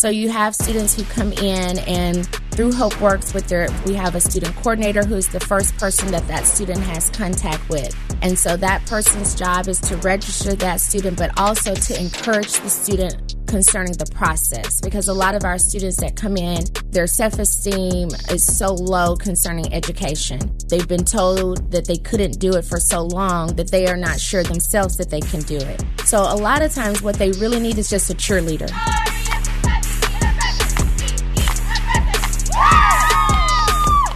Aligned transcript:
So 0.00 0.08
you 0.08 0.30
have 0.30 0.54
students 0.54 0.94
who 0.94 1.04
come 1.04 1.30
in 1.30 1.78
and 1.80 2.24
through 2.52 2.72
Hope 2.72 2.98
Works 3.02 3.34
with 3.34 3.48
their, 3.48 3.68
we 3.84 3.92
have 3.96 4.14
a 4.14 4.20
student 4.20 4.56
coordinator 4.56 5.04
who's 5.04 5.28
the 5.28 5.40
first 5.40 5.76
person 5.76 6.10
that 6.12 6.26
that 6.26 6.46
student 6.46 6.80
has 6.84 7.10
contact 7.10 7.68
with. 7.68 7.94
And 8.22 8.38
so 8.38 8.56
that 8.56 8.86
person's 8.86 9.34
job 9.34 9.68
is 9.68 9.78
to 9.80 9.98
register 9.98 10.54
that 10.54 10.80
student, 10.80 11.18
but 11.18 11.38
also 11.38 11.74
to 11.74 12.00
encourage 12.00 12.50
the 12.60 12.70
student 12.70 13.36
concerning 13.46 13.92
the 13.92 14.10
process 14.14 14.80
because 14.80 15.08
a 15.08 15.12
lot 15.12 15.34
of 15.34 15.44
our 15.44 15.58
students 15.58 16.00
that 16.00 16.16
come 16.16 16.38
in, 16.38 16.64
their 16.88 17.06
self 17.06 17.38
esteem 17.38 18.08
is 18.30 18.46
so 18.46 18.72
low 18.72 19.16
concerning 19.16 19.70
education. 19.70 20.40
They've 20.70 20.88
been 20.88 21.04
told 21.04 21.70
that 21.72 21.84
they 21.84 21.98
couldn't 21.98 22.40
do 22.40 22.54
it 22.54 22.64
for 22.64 22.80
so 22.80 23.02
long 23.02 23.54
that 23.56 23.70
they 23.70 23.86
are 23.86 23.98
not 23.98 24.18
sure 24.18 24.44
themselves 24.44 24.96
that 24.96 25.10
they 25.10 25.20
can 25.20 25.42
do 25.42 25.58
it. 25.58 25.84
So 26.06 26.20
a 26.20 26.36
lot 26.36 26.62
of 26.62 26.72
times, 26.72 27.02
what 27.02 27.16
they 27.16 27.32
really 27.32 27.60
need 27.60 27.76
is 27.76 27.90
just 27.90 28.08
a 28.08 28.14
cheerleader. 28.14 28.70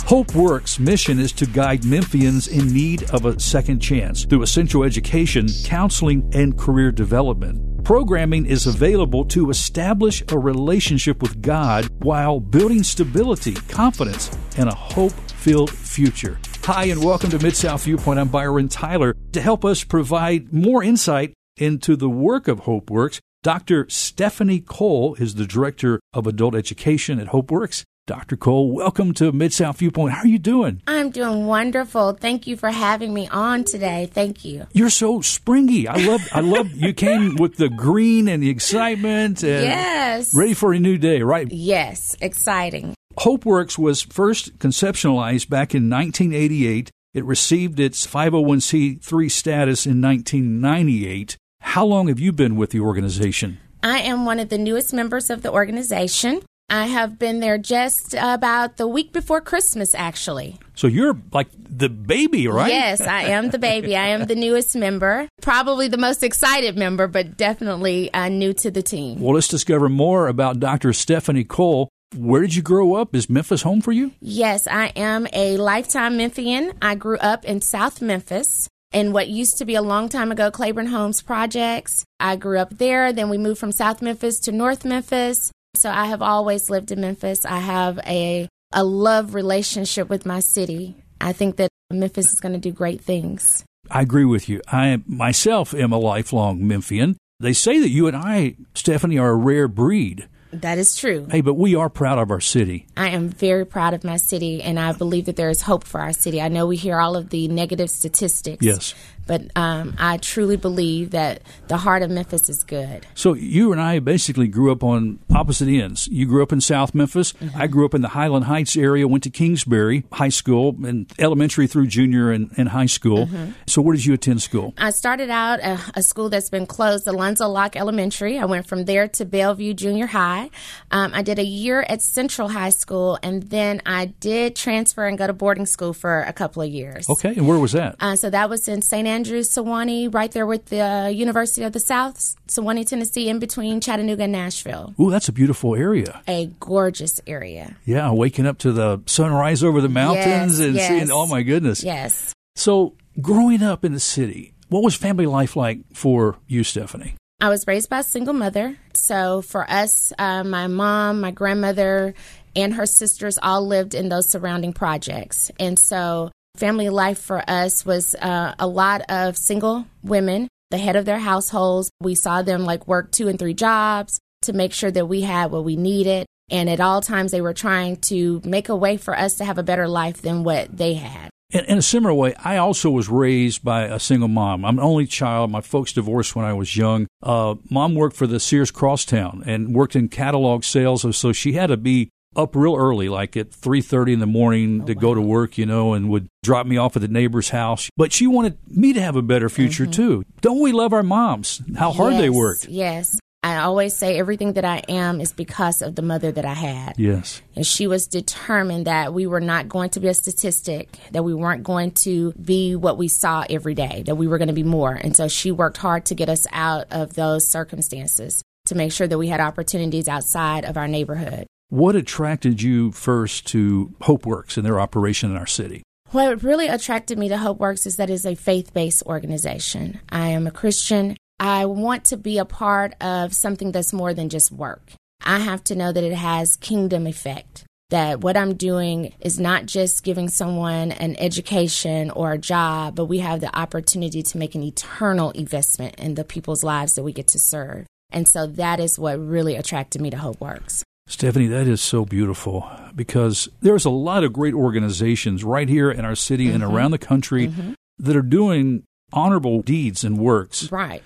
Hope 0.06 0.34
Works' 0.34 0.78
mission 0.78 1.18
is 1.18 1.32
to 1.32 1.46
guide 1.46 1.80
Memphians 1.80 2.46
in 2.46 2.74
need 2.74 3.10
of 3.10 3.24
a 3.24 3.40
second 3.40 3.80
chance 3.80 4.26
through 4.26 4.42
essential 4.42 4.84
education, 4.84 5.46
counseling, 5.64 6.30
and 6.34 6.58
career 6.58 6.92
development. 6.92 7.82
Programming 7.84 8.44
is 8.44 8.66
available 8.66 9.24
to 9.24 9.48
establish 9.48 10.22
a 10.28 10.38
relationship 10.38 11.22
with 11.22 11.40
God 11.40 11.88
while 12.00 12.38
building 12.38 12.82
stability, 12.82 13.54
confidence, 13.54 14.30
and 14.58 14.68
a 14.68 14.74
hope 14.74 15.12
filled 15.12 15.70
future. 15.70 16.38
Hi, 16.64 16.84
and 16.84 17.02
welcome 17.02 17.30
to 17.30 17.38
Mid 17.38 17.56
South 17.56 17.84
Viewpoint. 17.84 18.20
I'm 18.20 18.28
Byron 18.28 18.68
Tyler. 18.68 19.16
To 19.32 19.40
help 19.40 19.64
us 19.64 19.84
provide 19.84 20.52
more 20.52 20.84
insight 20.84 21.32
into 21.56 21.96
the 21.96 22.10
work 22.10 22.46
of 22.46 22.60
Hope 22.60 22.90
Works, 22.90 23.22
Dr. 23.42 23.86
Stephanie 23.88 24.60
Cole 24.60 25.14
is 25.14 25.36
the 25.36 25.46
Director 25.46 25.98
of 26.12 26.26
Adult 26.26 26.54
Education 26.54 27.18
at 27.18 27.28
Hope 27.28 27.50
Works. 27.50 27.86
Dr. 28.06 28.36
Cole, 28.36 28.70
welcome 28.70 29.14
to 29.14 29.32
Mid 29.32 29.54
South 29.54 29.78
Viewpoint. 29.78 30.12
How 30.12 30.24
are 30.24 30.26
you 30.26 30.38
doing? 30.38 30.82
I'm 30.86 31.08
doing 31.08 31.46
wonderful. 31.46 32.12
Thank 32.12 32.46
you 32.46 32.54
for 32.54 32.70
having 32.70 33.14
me 33.14 33.28
on 33.28 33.64
today. 33.64 34.10
Thank 34.12 34.44
you. 34.44 34.66
You're 34.74 34.90
so 34.90 35.22
springy. 35.22 35.88
I 35.88 35.96
love 36.04 36.20
I 36.30 36.40
love 36.40 36.70
you 36.72 36.92
came 36.92 37.36
with 37.36 37.56
the 37.56 37.70
green 37.70 38.28
and 38.28 38.42
the 38.42 38.50
excitement 38.50 39.42
and 39.42 39.64
yes. 39.64 40.34
ready 40.34 40.52
for 40.52 40.74
a 40.74 40.78
new 40.78 40.98
day, 40.98 41.22
right? 41.22 41.50
Yes, 41.50 42.14
exciting. 42.20 42.94
HopeWorks 43.20 43.78
was 43.78 44.02
first 44.02 44.58
conceptualized 44.58 45.48
back 45.48 45.74
in 45.74 45.88
1988. 45.88 46.90
It 47.14 47.24
received 47.24 47.80
its 47.80 48.06
501c3 48.06 49.30
status 49.30 49.86
in 49.86 50.02
1998. 50.02 51.38
How 51.60 51.86
long 51.86 52.08
have 52.08 52.20
you 52.20 52.32
been 52.32 52.56
with 52.56 52.68
the 52.68 52.80
organization? 52.80 53.60
I 53.82 54.00
am 54.00 54.26
one 54.26 54.40
of 54.40 54.50
the 54.50 54.58
newest 54.58 54.92
members 54.92 55.30
of 55.30 55.40
the 55.40 55.50
organization. 55.50 56.42
I 56.68 56.86
have 56.86 57.18
been 57.18 57.40
there 57.40 57.58
just 57.58 58.14
about 58.14 58.78
the 58.78 58.88
week 58.88 59.12
before 59.12 59.40
Christmas, 59.40 59.94
actually. 59.94 60.58
So 60.74 60.86
you're 60.86 61.16
like 61.32 61.48
the 61.56 61.88
baby, 61.88 62.48
right? 62.48 62.70
Yes, 62.70 63.00
I 63.00 63.24
am 63.24 63.50
the 63.50 63.58
baby. 63.58 63.96
I 63.96 64.08
am 64.08 64.26
the 64.26 64.34
newest 64.34 64.74
member, 64.74 65.28
probably 65.42 65.88
the 65.88 65.98
most 65.98 66.22
excited 66.22 66.76
member, 66.76 67.06
but 67.06 67.36
definitely 67.36 68.12
uh, 68.14 68.28
new 68.28 68.52
to 68.54 68.70
the 68.70 68.82
team. 68.82 69.20
Well, 69.20 69.34
let's 69.34 69.48
discover 69.48 69.88
more 69.88 70.26
about 70.26 70.58
Dr. 70.58 70.92
Stephanie 70.92 71.44
Cole. 71.44 71.90
Where 72.16 72.40
did 72.40 72.54
you 72.54 72.62
grow 72.62 72.94
up? 72.94 73.14
Is 73.14 73.28
Memphis 73.28 73.62
home 73.62 73.80
for 73.80 73.92
you? 73.92 74.12
Yes, 74.20 74.66
I 74.66 74.86
am 74.96 75.26
a 75.32 75.56
lifetime 75.56 76.16
Memphian. 76.16 76.72
I 76.80 76.94
grew 76.94 77.18
up 77.18 77.44
in 77.44 77.60
South 77.60 78.00
Memphis 78.00 78.68
in 78.92 79.12
what 79.12 79.28
used 79.28 79.58
to 79.58 79.64
be 79.64 79.74
a 79.74 79.82
long 79.82 80.08
time 80.08 80.30
ago 80.30 80.50
Claiborne 80.50 80.86
Homes 80.86 81.20
Projects. 81.20 82.04
I 82.20 82.36
grew 82.36 82.58
up 82.58 82.70
there. 82.78 83.12
Then 83.12 83.28
we 83.28 83.36
moved 83.38 83.58
from 83.58 83.72
South 83.72 84.00
Memphis 84.00 84.38
to 84.40 84.52
North 84.52 84.84
Memphis. 84.84 85.50
So 85.74 85.90
I 85.90 86.06
have 86.06 86.22
always 86.22 86.70
lived 86.70 86.92
in 86.92 87.00
Memphis. 87.00 87.44
I 87.44 87.58
have 87.58 87.98
a 88.06 88.48
a 88.72 88.84
love 88.84 89.34
relationship 89.34 90.08
with 90.08 90.26
my 90.26 90.40
city. 90.40 90.96
I 91.20 91.32
think 91.32 91.56
that 91.56 91.70
Memphis 91.90 92.32
is 92.32 92.40
going 92.40 92.54
to 92.54 92.58
do 92.58 92.72
great 92.72 93.00
things. 93.00 93.64
I 93.90 94.02
agree 94.02 94.24
with 94.24 94.48
you. 94.48 94.60
I 94.68 95.02
myself 95.06 95.74
am 95.74 95.92
a 95.92 95.98
lifelong 95.98 96.66
Memphian. 96.66 97.16
They 97.40 97.52
say 97.52 97.78
that 97.80 97.90
you 97.90 98.06
and 98.06 98.16
I, 98.16 98.56
Stephanie, 98.74 99.18
are 99.18 99.30
a 99.30 99.36
rare 99.36 99.68
breed. 99.68 100.28
That 100.52 100.78
is 100.78 100.94
true. 100.94 101.26
Hey, 101.28 101.40
but 101.40 101.54
we 101.54 101.74
are 101.74 101.90
proud 101.90 102.18
of 102.18 102.30
our 102.30 102.40
city. 102.40 102.86
I 102.96 103.08
am 103.08 103.28
very 103.28 103.66
proud 103.66 103.92
of 103.92 104.04
my 104.04 104.16
city, 104.16 104.62
and 104.62 104.78
I 104.78 104.92
believe 104.92 105.26
that 105.26 105.34
there 105.34 105.50
is 105.50 105.62
hope 105.62 105.84
for 105.84 106.00
our 106.00 106.12
city. 106.12 106.40
I 106.40 106.48
know 106.48 106.66
we 106.66 106.76
hear 106.76 107.00
all 107.00 107.16
of 107.16 107.30
the 107.30 107.48
negative 107.48 107.90
statistics. 107.90 108.64
Yes. 108.64 108.94
But 109.26 109.50
um, 109.56 109.94
I 109.98 110.18
truly 110.18 110.56
believe 110.56 111.10
that 111.10 111.42
the 111.68 111.78
heart 111.78 112.02
of 112.02 112.10
Memphis 112.10 112.48
is 112.48 112.62
good. 112.64 113.06
So 113.14 113.34
you 113.34 113.72
and 113.72 113.80
I 113.80 113.98
basically 113.98 114.48
grew 114.48 114.70
up 114.70 114.84
on 114.84 115.18
opposite 115.34 115.68
ends. 115.68 116.06
You 116.08 116.26
grew 116.26 116.42
up 116.42 116.52
in 116.52 116.60
South 116.60 116.94
Memphis. 116.94 117.32
Mm-hmm. 117.34 117.60
I 117.60 117.66
grew 117.66 117.84
up 117.84 117.94
in 117.94 118.02
the 118.02 118.08
Highland 118.08 118.46
Heights 118.46 118.76
area. 118.76 119.08
Went 119.08 119.24
to 119.24 119.30
Kingsbury 119.30 120.04
High 120.12 120.28
School 120.28 120.76
and 120.84 121.10
elementary 121.18 121.66
through 121.66 121.86
junior 121.86 122.30
and, 122.30 122.50
and 122.56 122.68
high 122.68 122.86
school. 122.86 123.26
Mm-hmm. 123.26 123.52
So 123.66 123.82
where 123.82 123.94
did 123.96 124.04
you 124.04 124.14
attend 124.14 124.42
school? 124.42 124.74
I 124.78 124.90
started 124.90 125.30
out 125.30 125.60
a, 125.60 125.78
a, 125.94 126.02
school 126.02 126.28
that's 126.28 126.50
been 126.50 126.66
closed, 126.66 127.06
Alonzo 127.06 127.48
Locke 127.48 127.76
Elementary. 127.76 128.38
I 128.38 128.44
went 128.44 128.66
from 128.66 128.84
there 128.84 129.08
to 129.08 129.24
Bellevue 129.24 129.74
Junior 129.74 130.06
High. 130.06 130.50
Um, 130.90 131.12
I 131.14 131.22
did 131.22 131.38
a 131.38 131.44
year 131.44 131.84
at 131.88 132.02
Central 132.02 132.48
High 132.48 132.70
School, 132.70 133.18
and 133.22 133.44
then 133.44 133.80
I 133.86 134.06
did 134.06 134.56
transfer 134.56 135.06
and 135.06 135.16
go 135.16 135.26
to 135.26 135.32
boarding 135.32 135.66
school 135.66 135.92
for 135.92 136.22
a 136.22 136.32
couple 136.32 136.62
of 136.62 136.68
years. 136.68 137.08
Okay, 137.08 137.30
and 137.30 137.48
where 137.48 137.58
was 137.58 137.72
that? 137.72 137.96
Uh, 138.00 138.16
so 138.16 138.30
that 138.30 138.50
was 138.50 138.68
in 138.68 138.82
St. 138.82 139.06
Andrews, 139.14 139.48
Sewanee, 139.48 140.12
right 140.12 140.32
there 140.32 140.44
with 140.44 140.66
the 140.66 140.80
uh, 140.80 141.06
University 141.06 141.62
of 141.62 141.72
the 141.72 141.78
South, 141.78 142.34
Sewanee, 142.48 142.84
Tennessee, 142.84 143.28
in 143.28 143.38
between 143.38 143.80
Chattanooga 143.80 144.24
and 144.24 144.32
Nashville. 144.32 144.92
Ooh, 144.98 145.08
that's 145.08 145.28
a 145.28 145.32
beautiful 145.32 145.76
area. 145.76 146.20
A 146.26 146.46
gorgeous 146.58 147.20
area. 147.24 147.76
Yeah, 147.84 148.10
waking 148.10 148.44
up 148.44 148.58
to 148.58 148.72
the 148.72 149.00
sunrise 149.06 149.62
over 149.62 149.80
the 149.80 149.88
mountains 149.88 150.58
yes, 150.58 150.66
and 150.66 150.74
yes. 150.74 150.88
seeing, 150.88 151.10
oh 151.12 151.28
my 151.28 151.42
goodness. 151.42 151.84
Yes. 151.84 152.32
So, 152.56 152.96
growing 153.20 153.62
up 153.62 153.84
in 153.84 153.92
the 153.92 154.00
city, 154.00 154.52
what 154.68 154.82
was 154.82 154.96
family 154.96 155.26
life 155.26 155.54
like 155.54 155.78
for 155.92 156.36
you, 156.48 156.64
Stephanie? 156.64 157.14
I 157.40 157.50
was 157.50 157.68
raised 157.68 157.88
by 157.88 158.00
a 158.00 158.02
single 158.02 158.34
mother. 158.34 158.76
So, 158.94 159.42
for 159.42 159.64
us, 159.70 160.12
uh, 160.18 160.42
my 160.42 160.66
mom, 160.66 161.20
my 161.20 161.30
grandmother, 161.30 162.14
and 162.56 162.74
her 162.74 162.86
sisters 162.86 163.38
all 163.40 163.64
lived 163.64 163.94
in 163.94 164.08
those 164.08 164.28
surrounding 164.28 164.72
projects. 164.72 165.52
And 165.60 165.78
so 165.78 166.32
Family 166.56 166.88
life 166.88 167.18
for 167.18 167.42
us 167.50 167.84
was 167.84 168.14
uh, 168.14 168.54
a 168.60 168.66
lot 168.68 169.02
of 169.08 169.36
single 169.36 169.86
women, 170.04 170.46
the 170.70 170.78
head 170.78 170.94
of 170.94 171.04
their 171.04 171.18
households. 171.18 171.90
We 172.00 172.14
saw 172.14 172.42
them 172.42 172.64
like 172.64 172.86
work 172.86 173.10
two 173.10 173.26
and 173.26 173.36
three 173.38 173.54
jobs 173.54 174.20
to 174.42 174.52
make 174.52 174.72
sure 174.72 174.92
that 174.92 175.06
we 175.06 175.22
had 175.22 175.50
what 175.50 175.64
we 175.64 175.74
needed. 175.74 176.26
And 176.50 176.70
at 176.70 176.78
all 176.78 177.00
times, 177.00 177.32
they 177.32 177.40
were 177.40 177.54
trying 177.54 177.96
to 178.02 178.40
make 178.44 178.68
a 178.68 178.76
way 178.76 178.96
for 178.98 179.18
us 179.18 179.36
to 179.36 179.44
have 179.44 179.58
a 179.58 179.64
better 179.64 179.88
life 179.88 180.22
than 180.22 180.44
what 180.44 180.76
they 180.76 180.94
had. 180.94 181.30
In, 181.50 181.64
in, 181.64 181.78
a 181.78 181.82
similar 181.82 182.14
way, 182.14 182.34
I 182.36 182.58
also 182.58 182.88
was 182.90 183.08
raised 183.08 183.64
by 183.64 183.84
a 183.84 183.98
single 183.98 184.28
mom. 184.28 184.64
I'm 184.64 184.78
an 184.78 184.84
only 184.84 185.06
child. 185.06 185.50
My 185.50 185.60
folks 185.60 185.92
divorced 185.92 186.36
when 186.36 186.44
I 186.44 186.52
was 186.52 186.76
young. 186.76 187.08
Uh, 187.22 187.56
mom 187.68 187.96
worked 187.96 188.16
for 188.16 188.26
the 188.26 188.38
Sears 188.38 188.70
Crosstown 188.70 189.42
and 189.46 189.74
worked 189.74 189.96
in 189.96 190.08
catalog 190.08 190.62
sales, 190.62 191.16
so 191.16 191.32
she 191.32 191.54
had 191.54 191.68
to 191.68 191.76
be 191.76 192.10
up 192.36 192.54
real 192.56 192.76
early, 192.76 193.08
like 193.08 193.36
at 193.36 193.52
three 193.52 193.80
thirty 193.80 194.12
in 194.12 194.20
the 194.20 194.26
morning 194.26 194.82
oh, 194.82 194.86
to 194.86 194.94
wow. 194.94 195.00
go 195.00 195.14
to 195.14 195.20
work, 195.20 195.58
you 195.58 195.66
know, 195.66 195.94
and 195.94 196.08
would 196.10 196.28
drop 196.42 196.66
me 196.66 196.76
off 196.76 196.96
at 196.96 197.02
the 197.02 197.08
neighbor's 197.08 197.50
house. 197.50 197.90
But 197.96 198.12
she 198.12 198.26
wanted 198.26 198.58
me 198.68 198.92
to 198.92 199.00
have 199.00 199.16
a 199.16 199.22
better 199.22 199.48
future 199.48 199.84
mm-hmm. 199.84 199.92
too. 199.92 200.24
Don't 200.40 200.60
we 200.60 200.72
love 200.72 200.92
our 200.92 201.02
moms? 201.02 201.62
How 201.76 201.92
hard 201.92 202.14
yes, 202.14 202.22
they 202.22 202.30
worked. 202.30 202.68
Yes. 202.68 203.18
I 203.42 203.58
always 203.58 203.94
say 203.94 204.18
everything 204.18 204.54
that 204.54 204.64
I 204.64 204.78
am 204.88 205.20
is 205.20 205.34
because 205.34 205.82
of 205.82 205.96
the 205.96 206.00
mother 206.00 206.32
that 206.32 206.46
I 206.46 206.54
had. 206.54 206.94
Yes. 206.96 207.42
And 207.54 207.66
she 207.66 207.86
was 207.86 208.06
determined 208.06 208.86
that 208.86 209.12
we 209.12 209.26
were 209.26 209.40
not 209.40 209.68
going 209.68 209.90
to 209.90 210.00
be 210.00 210.08
a 210.08 210.14
statistic, 210.14 210.98
that 211.12 211.24
we 211.24 211.34
weren't 211.34 211.62
going 211.62 211.90
to 211.90 212.32
be 212.32 212.74
what 212.74 212.96
we 212.96 213.08
saw 213.08 213.44
every 213.50 213.74
day, 213.74 214.02
that 214.06 214.14
we 214.14 214.26
were 214.28 214.38
going 214.38 214.48
to 214.48 214.54
be 214.54 214.62
more. 214.62 214.94
And 214.94 215.14
so 215.14 215.28
she 215.28 215.52
worked 215.52 215.76
hard 215.76 216.06
to 216.06 216.14
get 216.14 216.30
us 216.30 216.46
out 216.52 216.86
of 216.90 217.16
those 217.16 217.46
circumstances 217.46 218.42
to 218.64 218.74
make 218.74 218.92
sure 218.92 219.06
that 219.06 219.18
we 219.18 219.28
had 219.28 219.40
opportunities 219.40 220.08
outside 220.08 220.64
of 220.64 220.78
our 220.78 220.88
neighborhood. 220.88 221.46
What 221.70 221.96
attracted 221.96 222.60
you 222.60 222.92
first 222.92 223.46
to 223.48 223.94
HopeWorks 224.02 224.56
and 224.56 224.66
their 224.66 224.78
operation 224.78 225.30
in 225.30 225.36
our 225.36 225.46
city? 225.46 225.82
What 226.10 226.42
really 226.42 226.68
attracted 226.68 227.18
me 227.18 227.28
to 227.30 227.36
HopeWorks 227.36 227.86
is 227.86 227.96
that 227.96 228.10
it's 228.10 228.26
a 228.26 228.34
faith 228.34 228.72
based 228.74 229.02
organization. 229.06 230.00
I 230.10 230.28
am 230.28 230.46
a 230.46 230.50
Christian. 230.50 231.16
I 231.40 231.66
want 231.66 232.04
to 232.06 232.16
be 232.16 232.38
a 232.38 232.44
part 232.44 232.94
of 233.00 233.34
something 233.34 233.72
that's 233.72 233.92
more 233.92 234.14
than 234.14 234.28
just 234.28 234.52
work. 234.52 234.92
I 235.24 235.38
have 235.38 235.64
to 235.64 235.74
know 235.74 235.90
that 235.90 236.04
it 236.04 236.12
has 236.12 236.56
kingdom 236.56 237.06
effect. 237.06 237.64
That 237.90 238.20
what 238.20 238.36
I'm 238.36 238.54
doing 238.54 239.14
is 239.20 239.40
not 239.40 239.66
just 239.66 240.04
giving 240.04 240.28
someone 240.28 240.92
an 240.92 241.16
education 241.18 242.10
or 242.10 242.32
a 242.32 242.38
job, 242.38 242.94
but 242.94 243.06
we 243.06 243.18
have 243.18 243.40
the 243.40 243.56
opportunity 243.58 244.22
to 244.22 244.38
make 244.38 244.54
an 244.54 244.62
eternal 244.62 245.30
investment 245.30 245.96
in 245.96 246.14
the 246.14 246.24
people's 246.24 246.62
lives 246.62 246.94
that 246.94 247.02
we 247.02 247.12
get 247.12 247.28
to 247.28 247.38
serve. 247.38 247.86
And 248.10 248.28
so 248.28 248.46
that 248.46 248.80
is 248.80 248.98
what 248.98 249.18
really 249.18 249.56
attracted 249.56 250.00
me 250.00 250.10
to 250.10 250.16
HopeWorks. 250.18 250.84
Stephanie, 251.06 251.48
that 251.48 251.66
is 251.66 251.80
so 251.80 252.04
beautiful 252.04 252.68
because 252.94 253.48
there's 253.60 253.84
a 253.84 253.90
lot 253.90 254.24
of 254.24 254.32
great 254.32 254.54
organizations 254.54 255.44
right 255.44 255.68
here 255.68 255.90
in 255.90 256.04
our 256.04 256.14
city 256.14 256.46
mm-hmm. 256.46 256.62
and 256.62 256.64
around 256.64 256.92
the 256.92 256.98
country 256.98 257.48
mm-hmm. 257.48 257.72
that 257.98 258.16
are 258.16 258.22
doing 258.22 258.84
honorable 259.12 259.62
deeds 259.62 260.02
and 260.02 260.18
works. 260.18 260.72
Right. 260.72 261.02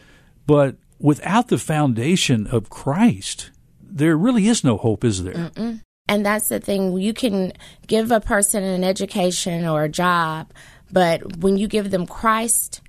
But 0.47 0.77
without 0.99 1.49
the 1.49 1.59
foundation 1.59 2.47
of 2.47 2.71
Christ, 2.71 3.51
there 3.83 4.17
really 4.17 4.47
is 4.49 4.63
no 4.63 4.77
hope, 4.77 5.05
is 5.05 5.25
there? 5.25 5.35
Mm-mm. 5.35 5.83
And 6.09 6.25
that's 6.25 6.49
the 6.49 6.61
thing. 6.61 6.97
You 6.97 7.13
can 7.13 7.53
give 7.87 8.11
a 8.11 8.21
person 8.21 8.63
an 8.63 8.85
education 8.85 9.67
or 9.67 9.85
a 9.85 9.89
job, 9.89 10.51
but 10.91 11.39
when 11.39 11.59
you 11.59 11.69
give 11.69 11.91
them 11.91 12.07
Christ, 12.07 12.81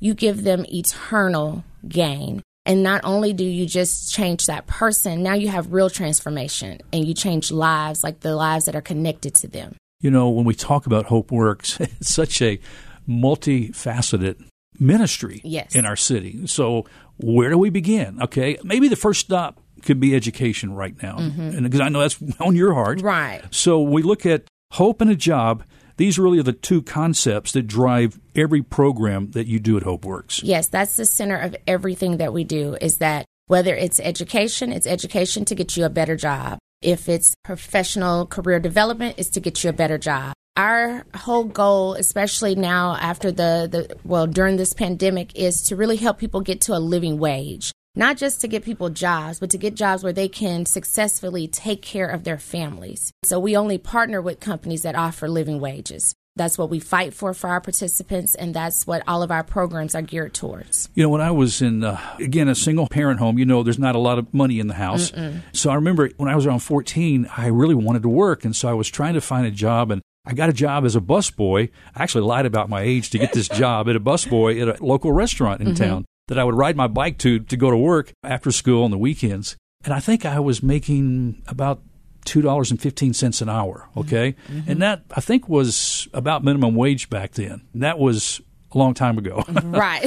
you 0.00 0.12
give 0.14 0.44
them 0.44 0.66
eternal 0.68 1.64
gain. 1.88 2.42
And 2.68 2.82
not 2.82 3.00
only 3.02 3.32
do 3.32 3.44
you 3.44 3.64
just 3.64 4.12
change 4.12 4.44
that 4.46 4.66
person, 4.66 5.22
now 5.22 5.32
you 5.32 5.48
have 5.48 5.72
real 5.72 5.88
transformation 5.88 6.80
and 6.92 7.08
you 7.08 7.14
change 7.14 7.50
lives, 7.50 8.04
like 8.04 8.20
the 8.20 8.36
lives 8.36 8.66
that 8.66 8.76
are 8.76 8.82
connected 8.82 9.34
to 9.36 9.48
them. 9.48 9.74
You 10.00 10.10
know, 10.10 10.28
when 10.28 10.44
we 10.44 10.54
talk 10.54 10.84
about 10.84 11.06
Hope 11.06 11.32
Works, 11.32 11.80
it's 11.80 12.12
such 12.12 12.42
a 12.42 12.60
multifaceted 13.08 14.44
ministry 14.78 15.40
yes. 15.42 15.74
in 15.74 15.86
our 15.86 15.96
city. 15.96 16.46
So, 16.46 16.84
where 17.16 17.48
do 17.48 17.58
we 17.58 17.70
begin? 17.70 18.22
Okay, 18.22 18.58
maybe 18.62 18.88
the 18.88 18.96
first 18.96 19.20
stop 19.20 19.60
could 19.82 19.98
be 19.98 20.14
education 20.14 20.74
right 20.74 20.94
now, 21.02 21.16
mm-hmm. 21.16 21.40
and 21.40 21.62
because 21.64 21.80
I 21.80 21.88
know 21.88 22.00
that's 22.00 22.22
on 22.40 22.54
your 22.54 22.74
heart, 22.74 23.00
right? 23.00 23.42
So 23.50 23.80
we 23.80 24.02
look 24.02 24.26
at 24.26 24.44
hope 24.72 25.00
and 25.00 25.10
a 25.10 25.16
job. 25.16 25.64
These 25.98 26.18
really 26.18 26.38
are 26.38 26.44
the 26.44 26.52
two 26.52 26.80
concepts 26.80 27.52
that 27.52 27.66
drive 27.66 28.18
every 28.34 28.62
program 28.62 29.32
that 29.32 29.48
you 29.48 29.58
do 29.58 29.76
at 29.76 29.82
Hope 29.82 30.04
Works. 30.04 30.42
Yes, 30.42 30.68
that's 30.68 30.96
the 30.96 31.04
center 31.04 31.36
of 31.36 31.56
everything 31.66 32.18
that 32.18 32.32
we 32.32 32.44
do. 32.44 32.76
Is 32.80 32.98
that 32.98 33.26
whether 33.48 33.74
it's 33.74 33.98
education, 33.98 34.72
it's 34.72 34.86
education 34.86 35.44
to 35.46 35.54
get 35.56 35.76
you 35.76 35.84
a 35.84 35.90
better 35.90 36.16
job. 36.16 36.58
If 36.80 37.08
it's 37.08 37.34
professional 37.42 38.26
career 38.26 38.60
development, 38.60 39.16
it's 39.18 39.30
to 39.30 39.40
get 39.40 39.62
you 39.64 39.70
a 39.70 39.72
better 39.74 39.98
job 39.98 40.34
our 40.58 41.06
whole 41.14 41.44
goal, 41.44 41.94
especially 41.94 42.56
now 42.56 42.96
after 42.96 43.30
the, 43.30 43.68
the 43.70 43.96
well, 44.04 44.26
during 44.26 44.56
this 44.56 44.72
pandemic, 44.72 45.34
is 45.36 45.62
to 45.62 45.76
really 45.76 45.96
help 45.96 46.18
people 46.18 46.40
get 46.40 46.60
to 46.62 46.76
a 46.76 46.80
living 46.80 47.16
wage. 47.18 47.70
Not 47.98 48.16
just 48.16 48.42
to 48.42 48.48
get 48.48 48.64
people 48.64 48.90
jobs, 48.90 49.40
but 49.40 49.50
to 49.50 49.58
get 49.58 49.74
jobs 49.74 50.04
where 50.04 50.12
they 50.12 50.28
can 50.28 50.66
successfully 50.66 51.48
take 51.48 51.82
care 51.82 52.08
of 52.08 52.22
their 52.22 52.38
families. 52.38 53.12
So 53.24 53.40
we 53.40 53.56
only 53.56 53.76
partner 53.76 54.22
with 54.22 54.38
companies 54.38 54.82
that 54.82 54.94
offer 54.94 55.28
living 55.28 55.58
wages. 55.58 56.14
That's 56.36 56.56
what 56.56 56.70
we 56.70 56.78
fight 56.78 57.12
for 57.12 57.34
for 57.34 57.50
our 57.50 57.60
participants, 57.60 58.36
and 58.36 58.54
that's 58.54 58.86
what 58.86 59.02
all 59.08 59.24
of 59.24 59.32
our 59.32 59.42
programs 59.42 59.96
are 59.96 60.02
geared 60.02 60.32
towards. 60.32 60.88
You 60.94 61.02
know, 61.02 61.08
when 61.08 61.20
I 61.20 61.32
was 61.32 61.60
in, 61.60 61.82
uh, 61.82 61.98
again, 62.20 62.46
a 62.46 62.54
single 62.54 62.86
parent 62.86 63.18
home, 63.18 63.36
you 63.36 63.44
know, 63.44 63.64
there's 63.64 63.80
not 63.80 63.96
a 63.96 63.98
lot 63.98 64.20
of 64.20 64.32
money 64.32 64.60
in 64.60 64.68
the 64.68 64.74
house. 64.74 65.10
Mm-mm. 65.10 65.42
So 65.52 65.70
I 65.70 65.74
remember 65.74 66.08
when 66.18 66.28
I 66.28 66.36
was 66.36 66.46
around 66.46 66.60
14, 66.60 67.28
I 67.36 67.48
really 67.48 67.74
wanted 67.74 68.02
to 68.02 68.08
work. 68.08 68.44
And 68.44 68.54
so 68.54 68.68
I 68.68 68.74
was 68.74 68.88
trying 68.88 69.14
to 69.14 69.20
find 69.20 69.44
a 69.44 69.50
job, 69.50 69.90
and 69.90 70.02
I 70.24 70.34
got 70.34 70.48
a 70.48 70.52
job 70.52 70.84
as 70.84 70.94
a 70.94 71.00
busboy. 71.00 71.70
I 71.96 72.02
actually 72.04 72.22
lied 72.22 72.46
about 72.46 72.68
my 72.68 72.82
age 72.82 73.10
to 73.10 73.18
get 73.18 73.32
this 73.32 73.48
job 73.62 73.88
at 73.88 73.96
a 73.96 74.00
busboy 74.00 74.62
at 74.62 74.78
a 74.78 74.84
local 74.84 75.12
restaurant 75.12 75.60
in 75.60 75.68
mm-hmm. 75.68 75.82
town 75.82 76.04
that 76.28 76.38
I 76.38 76.44
would 76.44 76.54
ride 76.54 76.76
my 76.76 76.86
bike 76.86 77.18
to 77.18 77.40
to 77.40 77.56
go 77.56 77.70
to 77.70 77.76
work 77.76 78.12
after 78.24 78.50
school 78.50 78.84
on 78.84 78.90
the 78.90 78.98
weekends. 78.98 79.56
And 79.84 79.92
I 79.92 80.00
think 80.00 80.24
I 80.24 80.40
was 80.40 80.62
making 80.62 81.42
about 81.46 81.82
two 82.24 82.40
dollars 82.40 82.70
and 82.70 82.80
fifteen 82.80 83.12
cents 83.12 83.40
an 83.40 83.48
hour. 83.48 83.88
Okay, 83.96 84.34
mm-hmm. 84.48 84.70
and 84.70 84.82
that 84.82 85.04
I 85.10 85.20
think 85.20 85.48
was 85.48 86.08
about 86.14 86.44
minimum 86.44 86.74
wage 86.74 87.10
back 87.10 87.32
then. 87.32 87.62
that 87.74 87.98
was 87.98 88.40
a 88.72 88.78
long 88.78 88.94
time 88.94 89.18
ago. 89.18 89.44
right. 89.64 90.04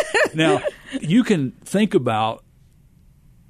now 0.34 0.62
you 1.00 1.24
can 1.24 1.52
think 1.64 1.94
about 1.94 2.44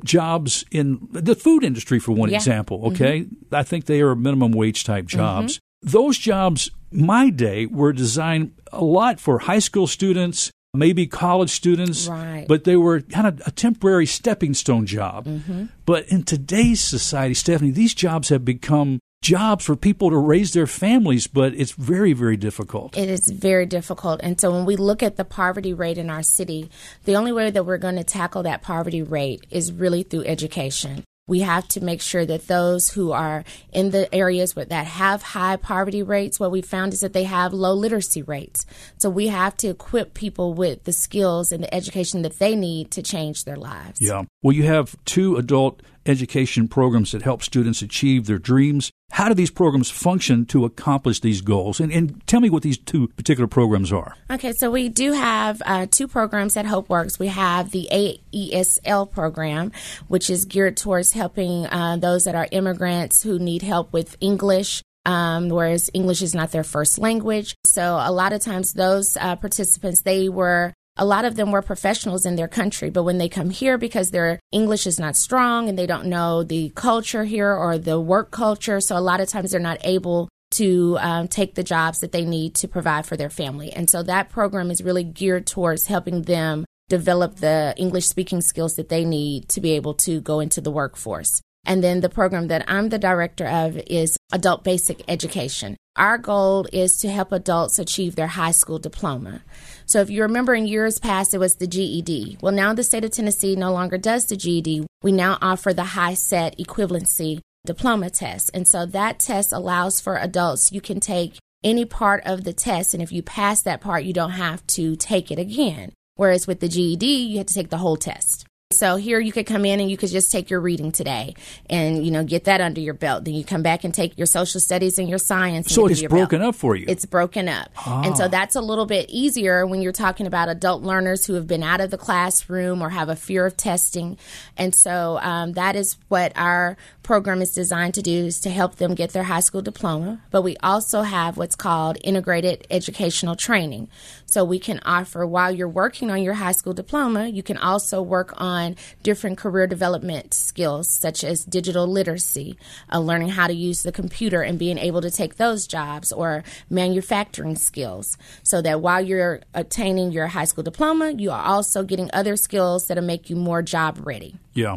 jobs 0.04 0.64
in 0.70 1.06
the 1.10 1.34
food 1.34 1.62
industry 1.62 1.98
for 1.98 2.12
one 2.12 2.30
yeah. 2.30 2.36
example 2.36 2.86
okay 2.86 3.20
mm-hmm. 3.20 3.54
i 3.54 3.62
think 3.62 3.84
they 3.84 4.00
are 4.00 4.14
minimum 4.14 4.50
wage 4.50 4.82
type 4.82 5.04
jobs 5.04 5.60
those 5.82 6.18
jobs, 6.18 6.70
my 6.90 7.30
day, 7.30 7.66
were 7.66 7.92
designed 7.92 8.52
a 8.72 8.84
lot 8.84 9.18
for 9.18 9.38
high 9.38 9.60
school 9.60 9.86
students, 9.86 10.50
maybe 10.74 11.06
college 11.06 11.50
students, 11.50 12.06
right. 12.08 12.46
but 12.48 12.64
they 12.64 12.76
were 12.76 13.00
kind 13.00 13.26
of 13.26 13.42
a 13.46 13.50
temporary 13.50 14.06
stepping 14.06 14.54
stone 14.54 14.86
job. 14.86 15.26
Mm-hmm. 15.26 15.66
But 15.84 16.08
in 16.08 16.22
today's 16.22 16.80
society, 16.80 17.34
Stephanie, 17.34 17.70
these 17.70 17.94
jobs 17.94 18.28
have 18.28 18.44
become 18.44 19.00
jobs 19.22 19.64
for 19.64 19.76
people 19.76 20.10
to 20.10 20.16
raise 20.16 20.52
their 20.52 20.66
families, 20.66 21.26
but 21.26 21.54
it's 21.54 21.72
very, 21.72 22.12
very 22.12 22.36
difficult. 22.36 22.96
It 22.96 23.10
is 23.10 23.28
very 23.28 23.66
difficult. 23.66 24.20
And 24.22 24.40
so 24.40 24.50
when 24.50 24.64
we 24.64 24.76
look 24.76 25.02
at 25.02 25.16
the 25.16 25.24
poverty 25.24 25.74
rate 25.74 25.98
in 25.98 26.08
our 26.08 26.22
city, 26.22 26.70
the 27.04 27.16
only 27.16 27.32
way 27.32 27.50
that 27.50 27.66
we're 27.66 27.78
going 27.78 27.96
to 27.96 28.04
tackle 28.04 28.42
that 28.44 28.62
poverty 28.62 29.02
rate 29.02 29.46
is 29.50 29.72
really 29.72 30.02
through 30.02 30.24
education 30.24 31.04
we 31.26 31.40
have 31.40 31.68
to 31.68 31.80
make 31.80 32.00
sure 32.00 32.26
that 32.26 32.48
those 32.48 32.90
who 32.90 33.12
are 33.12 33.44
in 33.72 33.90
the 33.90 34.12
areas 34.12 34.54
that 34.54 34.72
have 34.86 35.22
high 35.22 35.56
poverty 35.56 36.02
rates, 36.02 36.40
what 36.40 36.50
we 36.50 36.60
found 36.60 36.92
is 36.92 37.00
that 37.00 37.12
they 37.12 37.24
have 37.24 37.52
low 37.52 37.72
literacy 37.72 38.22
rates. 38.22 38.66
So 38.98 39.08
we 39.08 39.28
have 39.28 39.56
to 39.58 39.68
equip 39.68 40.14
people 40.14 40.54
with 40.54 40.84
the 40.84 40.92
skills 40.92 41.52
and 41.52 41.62
the 41.62 41.72
education 41.72 42.22
that 42.22 42.38
they 42.38 42.56
need 42.56 42.90
to 42.92 43.02
change 43.02 43.44
their 43.44 43.56
lives. 43.56 44.00
Yeah. 44.00 44.24
Well, 44.42 44.56
you 44.56 44.64
have 44.64 44.96
two 45.04 45.36
adult 45.36 45.82
education 46.06 46.66
programs 46.66 47.12
that 47.12 47.22
help 47.22 47.42
students 47.42 47.82
achieve 47.82 48.26
their 48.26 48.38
dreams. 48.38 48.90
How 49.20 49.28
do 49.28 49.34
these 49.34 49.50
programs 49.50 49.90
function 49.90 50.46
to 50.46 50.64
accomplish 50.64 51.20
these 51.20 51.42
goals? 51.42 51.78
And, 51.78 51.92
and 51.92 52.26
tell 52.26 52.40
me 52.40 52.48
what 52.48 52.62
these 52.62 52.78
two 52.78 53.08
particular 53.08 53.46
programs 53.46 53.92
are. 53.92 54.16
Okay, 54.30 54.54
so 54.54 54.70
we 54.70 54.88
do 54.88 55.12
have 55.12 55.60
uh, 55.66 55.88
two 55.90 56.08
programs 56.08 56.56
at 56.56 56.64
Hope 56.64 56.88
Works. 56.88 57.18
We 57.18 57.26
have 57.26 57.70
the 57.70 57.86
AESL 57.92 59.10
program, 59.10 59.72
which 60.08 60.30
is 60.30 60.46
geared 60.46 60.78
towards 60.78 61.12
helping 61.12 61.66
uh, 61.66 61.98
those 61.98 62.24
that 62.24 62.34
are 62.34 62.48
immigrants 62.50 63.22
who 63.22 63.38
need 63.38 63.60
help 63.60 63.92
with 63.92 64.16
English 64.22 64.82
um, 65.06 65.48
whereas 65.48 65.90
English 65.94 66.22
is 66.22 66.34
not 66.34 66.52
their 66.52 66.64
first 66.64 66.98
language. 66.98 67.56
So 67.64 67.98
a 68.00 68.12
lot 68.12 68.32
of 68.32 68.40
times 68.40 68.74
those 68.74 69.16
uh, 69.18 69.36
participants, 69.36 70.00
they 70.00 70.28
were 70.28 70.74
a 71.00 71.04
lot 71.04 71.24
of 71.24 71.34
them 71.34 71.50
were 71.50 71.62
professionals 71.62 72.26
in 72.26 72.36
their 72.36 72.46
country, 72.46 72.90
but 72.90 73.04
when 73.04 73.16
they 73.16 73.28
come 73.28 73.48
here 73.48 73.78
because 73.78 74.10
their 74.10 74.38
English 74.52 74.86
is 74.86 75.00
not 75.00 75.16
strong 75.16 75.66
and 75.66 75.78
they 75.78 75.86
don't 75.86 76.06
know 76.06 76.44
the 76.44 76.68
culture 76.76 77.24
here 77.24 77.52
or 77.52 77.78
the 77.78 77.98
work 77.98 78.30
culture, 78.30 78.80
so 78.80 78.96
a 78.96 79.00
lot 79.00 79.18
of 79.18 79.28
times 79.28 79.50
they're 79.50 79.60
not 79.60 79.78
able 79.82 80.28
to 80.50 80.98
um, 81.00 81.26
take 81.26 81.54
the 81.54 81.62
jobs 81.62 82.00
that 82.00 82.12
they 82.12 82.24
need 82.26 82.54
to 82.56 82.68
provide 82.68 83.06
for 83.06 83.16
their 83.16 83.30
family. 83.30 83.72
And 83.72 83.88
so 83.88 84.02
that 84.02 84.28
program 84.28 84.70
is 84.70 84.82
really 84.82 85.04
geared 85.04 85.46
towards 85.46 85.86
helping 85.86 86.22
them 86.22 86.66
develop 86.90 87.36
the 87.36 87.72
English 87.78 88.06
speaking 88.06 88.42
skills 88.42 88.74
that 88.74 88.90
they 88.90 89.04
need 89.06 89.48
to 89.48 89.60
be 89.62 89.72
able 89.72 89.94
to 89.94 90.20
go 90.20 90.40
into 90.40 90.60
the 90.60 90.70
workforce. 90.70 91.40
And 91.64 91.82
then 91.82 92.00
the 92.00 92.08
program 92.10 92.48
that 92.48 92.64
I'm 92.68 92.90
the 92.90 92.98
director 92.98 93.46
of 93.46 93.78
is 93.86 94.18
Adult 94.32 94.64
Basic 94.64 95.02
Education. 95.08 95.76
Our 96.00 96.16
goal 96.16 96.66
is 96.72 96.96
to 97.00 97.10
help 97.10 97.30
adults 97.30 97.78
achieve 97.78 98.16
their 98.16 98.26
high 98.26 98.52
school 98.52 98.78
diploma. 98.78 99.42
So 99.84 100.00
if 100.00 100.08
you 100.08 100.22
remember 100.22 100.54
in 100.54 100.66
years 100.66 100.98
past, 100.98 101.34
it 101.34 101.38
was 101.38 101.56
the 101.56 101.66
GED. 101.66 102.38
Well, 102.40 102.54
now 102.54 102.72
the 102.72 102.82
state 102.82 103.04
of 103.04 103.10
Tennessee 103.10 103.54
no 103.54 103.70
longer 103.70 103.98
does 103.98 104.24
the 104.24 104.34
GED. 104.34 104.86
We 105.02 105.12
now 105.12 105.36
offer 105.42 105.74
the 105.74 105.82
HiSET 105.82 106.56
equivalency 106.56 107.40
diploma 107.66 108.08
test. 108.08 108.50
And 108.54 108.66
so 108.66 108.86
that 108.86 109.18
test 109.18 109.52
allows 109.52 110.00
for 110.00 110.16
adults, 110.16 110.72
you 110.72 110.80
can 110.80 111.00
take 111.00 111.36
any 111.62 111.84
part 111.84 112.22
of 112.24 112.44
the 112.44 112.54
test. 112.54 112.94
And 112.94 113.02
if 113.02 113.12
you 113.12 113.22
pass 113.22 113.60
that 113.60 113.82
part, 113.82 114.04
you 114.04 114.14
don't 114.14 114.30
have 114.30 114.66
to 114.68 114.96
take 114.96 115.30
it 115.30 115.38
again. 115.38 115.92
Whereas 116.14 116.46
with 116.46 116.60
the 116.60 116.68
GED, 116.68 117.04
you 117.04 117.36
have 117.36 117.46
to 117.48 117.54
take 117.54 117.68
the 117.68 117.76
whole 117.76 117.98
test. 117.98 118.46
So 118.72 118.94
here 118.94 119.18
you 119.18 119.32
could 119.32 119.46
come 119.46 119.64
in 119.64 119.80
and 119.80 119.90
you 119.90 119.96
could 119.96 120.10
just 120.10 120.30
take 120.30 120.48
your 120.48 120.60
reading 120.60 120.92
today 120.92 121.34
and, 121.68 122.04
you 122.04 122.12
know, 122.12 122.22
get 122.22 122.44
that 122.44 122.60
under 122.60 122.80
your 122.80 122.94
belt. 122.94 123.24
Then 123.24 123.34
you 123.34 123.44
come 123.44 123.62
back 123.64 123.82
and 123.82 123.92
take 123.92 124.16
your 124.16 124.28
social 124.28 124.60
studies 124.60 124.96
and 124.96 125.08
your 125.08 125.18
science. 125.18 125.74
So 125.74 125.88
it's 125.88 126.00
broken 126.04 126.38
belt. 126.38 126.50
up 126.50 126.54
for 126.54 126.76
you. 126.76 126.84
It's 126.88 127.04
broken 127.04 127.48
up. 127.48 127.68
Ah. 127.76 128.02
And 128.04 128.16
so 128.16 128.28
that's 128.28 128.54
a 128.54 128.60
little 128.60 128.86
bit 128.86 129.10
easier 129.10 129.66
when 129.66 129.82
you're 129.82 129.90
talking 129.90 130.24
about 130.24 130.48
adult 130.48 130.84
learners 130.84 131.26
who 131.26 131.34
have 131.34 131.48
been 131.48 131.64
out 131.64 131.80
of 131.80 131.90
the 131.90 131.98
classroom 131.98 132.80
or 132.80 132.90
have 132.90 133.08
a 133.08 133.16
fear 133.16 133.44
of 133.44 133.56
testing. 133.56 134.16
And 134.56 134.72
so 134.72 135.18
um, 135.20 135.54
that 135.54 135.74
is 135.74 135.96
what 136.06 136.30
our 136.36 136.76
program 137.02 137.42
is 137.42 137.52
designed 137.52 137.94
to 137.94 138.02
do 138.02 138.26
is 138.26 138.40
to 138.42 138.50
help 138.50 138.76
them 138.76 138.94
get 138.94 139.10
their 139.10 139.24
high 139.24 139.40
school 139.40 139.62
diploma. 139.62 140.22
But 140.30 140.42
we 140.42 140.56
also 140.58 141.02
have 141.02 141.36
what's 141.36 141.56
called 141.56 141.98
integrated 142.04 142.68
educational 142.70 143.34
training. 143.34 143.88
So 144.30 144.44
we 144.44 144.60
can 144.60 144.80
offer 144.84 145.26
while 145.26 145.50
you're 145.50 145.68
working 145.68 146.10
on 146.10 146.22
your 146.22 146.34
high 146.34 146.52
school 146.52 146.72
diploma, 146.72 147.26
you 147.26 147.42
can 147.42 147.58
also 147.58 148.00
work 148.00 148.32
on 148.40 148.76
different 149.02 149.38
career 149.38 149.66
development 149.66 150.34
skills 150.34 150.88
such 150.88 151.24
as 151.24 151.44
digital 151.44 151.86
literacy, 151.88 152.56
uh, 152.92 153.00
learning 153.00 153.30
how 153.30 153.48
to 153.48 153.52
use 153.52 153.82
the 153.82 153.90
computer 153.90 154.42
and 154.42 154.56
being 154.56 154.78
able 154.78 155.00
to 155.00 155.10
take 155.10 155.36
those 155.36 155.66
jobs, 155.66 156.12
or 156.12 156.44
manufacturing 156.70 157.56
skills. 157.56 158.16
So 158.44 158.62
that 158.62 158.80
while 158.80 159.00
you're 159.00 159.40
obtaining 159.52 160.12
your 160.12 160.28
high 160.28 160.44
school 160.44 160.62
diploma, 160.62 161.10
you 161.10 161.32
are 161.32 161.42
also 161.42 161.82
getting 161.82 162.08
other 162.12 162.36
skills 162.36 162.86
that'll 162.86 163.02
make 163.02 163.30
you 163.30 163.36
more 163.36 163.62
job 163.62 163.98
ready. 164.06 164.36
Yeah. 164.54 164.76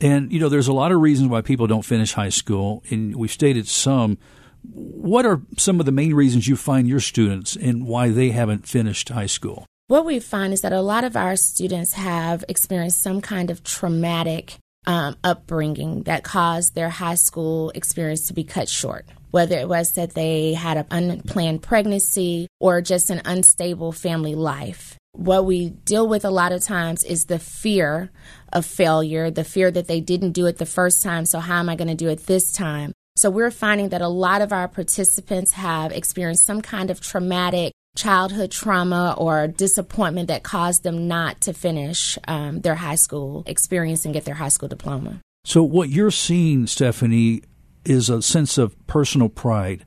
And, 0.00 0.32
you 0.32 0.38
know, 0.38 0.48
there's 0.48 0.68
a 0.68 0.72
lot 0.72 0.92
of 0.92 1.00
reasons 1.00 1.28
why 1.28 1.42
people 1.42 1.66
don't 1.66 1.84
finish 1.84 2.12
high 2.12 2.28
school, 2.28 2.84
and 2.88 3.16
we've 3.16 3.32
stated 3.32 3.66
some. 3.66 4.18
What 4.62 5.26
are 5.26 5.42
some 5.58 5.80
of 5.80 5.86
the 5.86 5.92
main 5.92 6.14
reasons 6.14 6.46
you 6.46 6.56
find 6.56 6.88
your 6.88 7.00
students 7.00 7.56
and 7.56 7.86
why 7.86 8.08
they 8.08 8.30
haven't 8.30 8.68
finished 8.68 9.08
high 9.08 9.26
school? 9.26 9.66
What 9.88 10.06
we 10.06 10.20
find 10.20 10.52
is 10.52 10.62
that 10.62 10.72
a 10.72 10.80
lot 10.80 11.04
of 11.04 11.16
our 11.16 11.36
students 11.36 11.94
have 11.94 12.44
experienced 12.48 13.02
some 13.02 13.20
kind 13.20 13.50
of 13.50 13.62
traumatic 13.62 14.56
um, 14.86 15.16
upbringing 15.22 16.04
that 16.04 16.24
caused 16.24 16.74
their 16.74 16.88
high 16.88 17.16
school 17.16 17.70
experience 17.74 18.28
to 18.28 18.34
be 18.34 18.44
cut 18.44 18.68
short. 18.68 19.06
Whether 19.30 19.58
it 19.58 19.68
was 19.68 19.92
that 19.92 20.14
they 20.14 20.54
had 20.54 20.76
an 20.76 20.86
unplanned 20.90 21.62
pregnancy 21.62 22.48
or 22.60 22.80
just 22.80 23.10
an 23.10 23.22
unstable 23.24 23.92
family 23.92 24.34
life. 24.34 24.96
What 25.12 25.44
we 25.44 25.70
deal 25.70 26.08
with 26.08 26.24
a 26.24 26.30
lot 26.30 26.52
of 26.52 26.62
times 26.62 27.04
is 27.04 27.26
the 27.26 27.38
fear 27.38 28.10
of 28.52 28.64
failure, 28.64 29.30
the 29.30 29.44
fear 29.44 29.70
that 29.70 29.88
they 29.88 30.00
didn't 30.00 30.32
do 30.32 30.46
it 30.46 30.58
the 30.58 30.66
first 30.66 31.02
time, 31.02 31.26
so 31.26 31.38
how 31.38 31.58
am 31.58 31.68
I 31.68 31.76
going 31.76 31.88
to 31.88 31.94
do 31.94 32.08
it 32.08 32.26
this 32.26 32.52
time? 32.52 32.92
So 33.22 33.30
we're 33.30 33.52
finding 33.52 33.90
that 33.90 34.02
a 34.02 34.08
lot 34.08 34.42
of 34.42 34.52
our 34.52 34.66
participants 34.66 35.52
have 35.52 35.92
experienced 35.92 36.44
some 36.44 36.60
kind 36.60 36.90
of 36.90 37.00
traumatic 37.00 37.72
childhood 37.94 38.50
trauma 38.50 39.14
or 39.16 39.46
disappointment 39.46 40.26
that 40.26 40.42
caused 40.42 40.82
them 40.82 41.06
not 41.06 41.40
to 41.42 41.52
finish 41.52 42.18
um, 42.26 42.62
their 42.62 42.74
high 42.74 42.96
school 42.96 43.44
experience 43.46 44.04
and 44.04 44.12
get 44.12 44.24
their 44.24 44.34
high 44.34 44.48
school 44.48 44.68
diploma. 44.68 45.20
So, 45.44 45.62
what 45.62 45.88
you're 45.88 46.10
seeing, 46.10 46.66
Stephanie, 46.66 47.42
is 47.84 48.10
a 48.10 48.22
sense 48.22 48.58
of 48.58 48.74
personal 48.88 49.28
pride, 49.28 49.84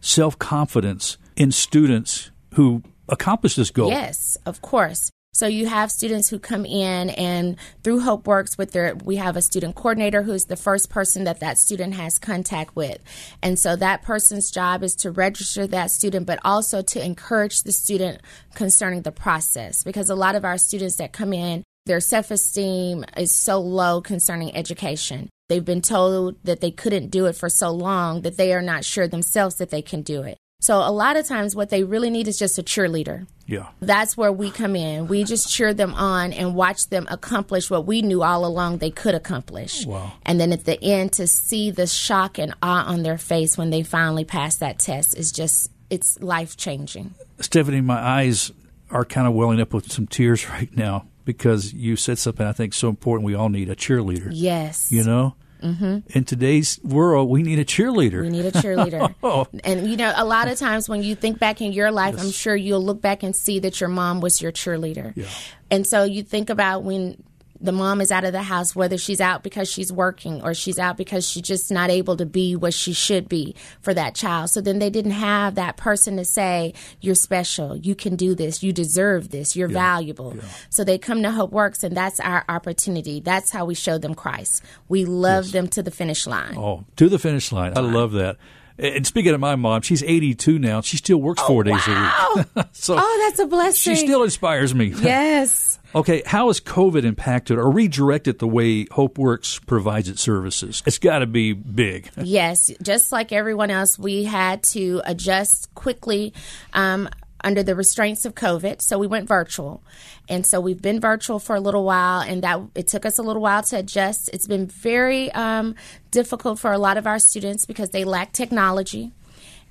self 0.00 0.36
confidence 0.40 1.16
in 1.36 1.52
students 1.52 2.32
who 2.54 2.82
accomplish 3.08 3.54
this 3.54 3.70
goal. 3.70 3.90
Yes, 3.90 4.36
of 4.46 4.62
course. 4.62 5.10
So 5.34 5.48
you 5.48 5.66
have 5.66 5.90
students 5.90 6.28
who 6.28 6.38
come 6.38 6.64
in 6.64 7.10
and 7.10 7.56
through 7.82 8.00
Hope 8.00 8.26
Works 8.26 8.56
with 8.56 8.70
their 8.70 8.94
we 9.04 9.16
have 9.16 9.36
a 9.36 9.42
student 9.42 9.74
coordinator 9.74 10.22
who's 10.22 10.44
the 10.44 10.56
first 10.56 10.90
person 10.90 11.24
that 11.24 11.40
that 11.40 11.58
student 11.58 11.94
has 11.94 12.20
contact 12.20 12.76
with. 12.76 12.98
And 13.42 13.58
so 13.58 13.74
that 13.76 14.02
person's 14.02 14.52
job 14.52 14.84
is 14.84 14.94
to 14.96 15.10
register 15.10 15.66
that 15.66 15.90
student 15.90 16.26
but 16.26 16.38
also 16.44 16.82
to 16.82 17.04
encourage 17.04 17.64
the 17.64 17.72
student 17.72 18.20
concerning 18.54 19.02
the 19.02 19.12
process 19.12 19.82
because 19.82 20.08
a 20.08 20.14
lot 20.14 20.36
of 20.36 20.44
our 20.44 20.56
students 20.56 20.96
that 20.96 21.12
come 21.12 21.32
in 21.32 21.64
their 21.86 22.00
self-esteem 22.00 23.04
is 23.16 23.30
so 23.30 23.60
low 23.60 24.00
concerning 24.00 24.56
education. 24.56 25.28
They've 25.48 25.64
been 25.64 25.82
told 25.82 26.36
that 26.44 26.60
they 26.60 26.70
couldn't 26.70 27.10
do 27.10 27.26
it 27.26 27.36
for 27.36 27.50
so 27.50 27.70
long 27.70 28.22
that 28.22 28.38
they 28.38 28.54
are 28.54 28.62
not 28.62 28.84
sure 28.84 29.06
themselves 29.06 29.56
that 29.56 29.68
they 29.68 29.82
can 29.82 30.00
do 30.00 30.22
it. 30.22 30.38
So 30.64 30.78
a 30.78 30.88
lot 30.90 31.16
of 31.18 31.26
times 31.26 31.54
what 31.54 31.68
they 31.68 31.84
really 31.84 32.08
need 32.08 32.26
is 32.26 32.38
just 32.38 32.58
a 32.58 32.62
cheerleader. 32.62 33.26
Yeah. 33.46 33.68
That's 33.82 34.16
where 34.16 34.32
we 34.32 34.50
come 34.50 34.74
in. 34.74 35.08
We 35.08 35.22
just 35.24 35.52
cheer 35.52 35.74
them 35.74 35.92
on 35.92 36.32
and 36.32 36.54
watch 36.54 36.88
them 36.88 37.06
accomplish 37.10 37.68
what 37.68 37.84
we 37.84 38.00
knew 38.00 38.22
all 38.22 38.46
along 38.46 38.78
they 38.78 38.90
could 38.90 39.14
accomplish. 39.14 39.84
Wow. 39.84 40.14
And 40.24 40.40
then 40.40 40.52
at 40.52 40.64
the 40.64 40.82
end 40.82 41.12
to 41.14 41.26
see 41.26 41.70
the 41.70 41.86
shock 41.86 42.38
and 42.38 42.54
awe 42.62 42.86
on 42.86 43.02
their 43.02 43.18
face 43.18 43.58
when 43.58 43.68
they 43.68 43.82
finally 43.82 44.24
pass 44.24 44.56
that 44.56 44.78
test 44.78 45.14
is 45.18 45.32
just 45.32 45.70
it's 45.90 46.18
life 46.22 46.56
changing. 46.56 47.12
Stephanie, 47.40 47.82
my 47.82 48.00
eyes 48.00 48.50
are 48.90 49.04
kind 49.04 49.26
of 49.26 49.34
welling 49.34 49.60
up 49.60 49.74
with 49.74 49.92
some 49.92 50.06
tears 50.06 50.48
right 50.48 50.74
now 50.74 51.04
because 51.26 51.74
you 51.74 51.96
said 51.96 52.16
something 52.16 52.46
I 52.46 52.52
think 52.52 52.72
so 52.72 52.88
important. 52.88 53.26
We 53.26 53.34
all 53.34 53.50
need 53.50 53.68
a 53.68 53.76
cheerleader. 53.76 54.30
Yes. 54.32 54.90
You 54.90 55.04
know? 55.04 55.34
Mm-hmm. 55.64 55.98
In 56.16 56.24
today's 56.24 56.78
world, 56.82 57.30
we 57.30 57.42
need 57.42 57.58
a 57.58 57.64
cheerleader. 57.64 58.22
We 58.22 58.30
need 58.30 58.44
a 58.44 58.52
cheerleader. 58.52 59.14
oh. 59.22 59.46
And, 59.64 59.88
you 59.88 59.96
know, 59.96 60.12
a 60.14 60.24
lot 60.24 60.48
of 60.48 60.58
times 60.58 60.88
when 60.88 61.02
you 61.02 61.14
think 61.14 61.38
back 61.38 61.60
in 61.60 61.72
your 61.72 61.90
life, 61.90 62.14
yes. 62.16 62.24
I'm 62.24 62.30
sure 62.30 62.54
you'll 62.54 62.84
look 62.84 63.00
back 63.00 63.22
and 63.22 63.34
see 63.34 63.60
that 63.60 63.80
your 63.80 63.88
mom 63.88 64.20
was 64.20 64.42
your 64.42 64.52
cheerleader. 64.52 65.16
Yeah. 65.16 65.26
And 65.70 65.86
so 65.86 66.04
you 66.04 66.22
think 66.22 66.50
about 66.50 66.84
when 66.84 67.22
the 67.60 67.72
mom 67.72 68.00
is 68.00 68.10
out 68.10 68.24
of 68.24 68.32
the 68.32 68.42
house, 68.42 68.74
whether 68.74 68.98
she's 68.98 69.20
out 69.20 69.42
because 69.42 69.70
she's 69.70 69.92
working 69.92 70.42
or 70.42 70.54
she's 70.54 70.78
out 70.78 70.96
because 70.96 71.28
she's 71.28 71.42
just 71.42 71.70
not 71.70 71.90
able 71.90 72.16
to 72.16 72.26
be 72.26 72.56
what 72.56 72.74
she 72.74 72.92
should 72.92 73.28
be 73.28 73.54
for 73.80 73.94
that 73.94 74.14
child. 74.14 74.50
So 74.50 74.60
then 74.60 74.78
they 74.78 74.90
didn't 74.90 75.12
have 75.12 75.54
that 75.54 75.76
person 75.76 76.16
to 76.16 76.24
say, 76.24 76.74
You're 77.00 77.14
special, 77.14 77.76
you 77.76 77.94
can 77.94 78.16
do 78.16 78.34
this, 78.34 78.62
you 78.62 78.72
deserve 78.72 79.30
this, 79.30 79.56
you're 79.56 79.70
yeah. 79.70 79.74
valuable. 79.74 80.34
Yeah. 80.36 80.42
So 80.70 80.84
they 80.84 80.98
come 80.98 81.22
to 81.22 81.30
Hope 81.30 81.52
Works, 81.52 81.84
and 81.84 81.96
that's 81.96 82.20
our 82.20 82.44
opportunity. 82.48 83.20
That's 83.20 83.50
how 83.50 83.64
we 83.64 83.74
show 83.74 83.98
them 83.98 84.14
Christ. 84.14 84.62
We 84.88 85.04
love 85.04 85.46
yes. 85.46 85.52
them 85.52 85.68
to 85.68 85.82
the 85.82 85.90
finish 85.90 86.26
line. 86.26 86.56
Oh, 86.56 86.84
to 86.96 87.08
the 87.08 87.18
finish 87.18 87.52
line. 87.52 87.72
I 87.76 87.80
love 87.80 88.12
that. 88.12 88.36
And 88.76 89.06
speaking 89.06 89.32
of 89.32 89.40
my 89.40 89.54
mom, 89.54 89.82
she's 89.82 90.02
82 90.02 90.58
now. 90.58 90.80
She 90.80 90.96
still 90.96 91.18
works 91.18 91.40
oh, 91.44 91.46
four 91.46 91.64
days 91.64 91.86
wow. 91.86 92.32
a 92.34 92.38
week. 92.38 92.66
so 92.72 92.96
oh, 92.98 93.24
that's 93.24 93.38
a 93.38 93.46
blessing. 93.46 93.94
She 93.94 94.04
still 94.04 94.22
inspires 94.22 94.74
me. 94.74 94.92
Yes. 95.04 95.78
okay, 95.94 96.22
how 96.24 96.46
has 96.46 96.60
COVID 96.60 97.04
impacted 97.04 97.58
or 97.58 97.70
redirected 97.70 98.38
the 98.38 98.48
way 98.48 98.86
Hope 98.90 99.18
Works 99.18 99.58
provides 99.60 100.08
its 100.08 100.22
services? 100.22 100.82
It's 100.86 100.98
got 100.98 101.18
to 101.18 101.26
be 101.26 101.52
big. 101.52 102.10
yes, 102.16 102.70
just 102.82 103.12
like 103.12 103.30
everyone 103.30 103.70
else, 103.70 103.98
we 103.98 104.24
had 104.24 104.62
to 104.64 105.02
adjust 105.04 105.72
quickly. 105.74 106.32
Um, 106.72 107.08
under 107.44 107.62
the 107.62 107.74
restraints 107.74 108.24
of 108.24 108.34
COVID. 108.34 108.82
So 108.82 108.98
we 108.98 109.06
went 109.06 109.28
virtual. 109.28 109.82
And 110.28 110.46
so 110.46 110.60
we've 110.60 110.82
been 110.82 111.00
virtual 111.00 111.38
for 111.38 111.54
a 111.54 111.60
little 111.60 111.84
while, 111.84 112.20
and 112.20 112.42
that 112.42 112.60
it 112.74 112.88
took 112.88 113.06
us 113.06 113.18
a 113.18 113.22
little 113.22 113.42
while 113.42 113.62
to 113.64 113.78
adjust. 113.78 114.30
It's 114.32 114.46
been 114.46 114.66
very 114.66 115.30
um, 115.32 115.76
difficult 116.10 116.58
for 116.58 116.72
a 116.72 116.78
lot 116.78 116.96
of 116.96 117.06
our 117.06 117.18
students 117.18 117.66
because 117.66 117.90
they 117.90 118.04
lack 118.04 118.32
technology. 118.32 119.12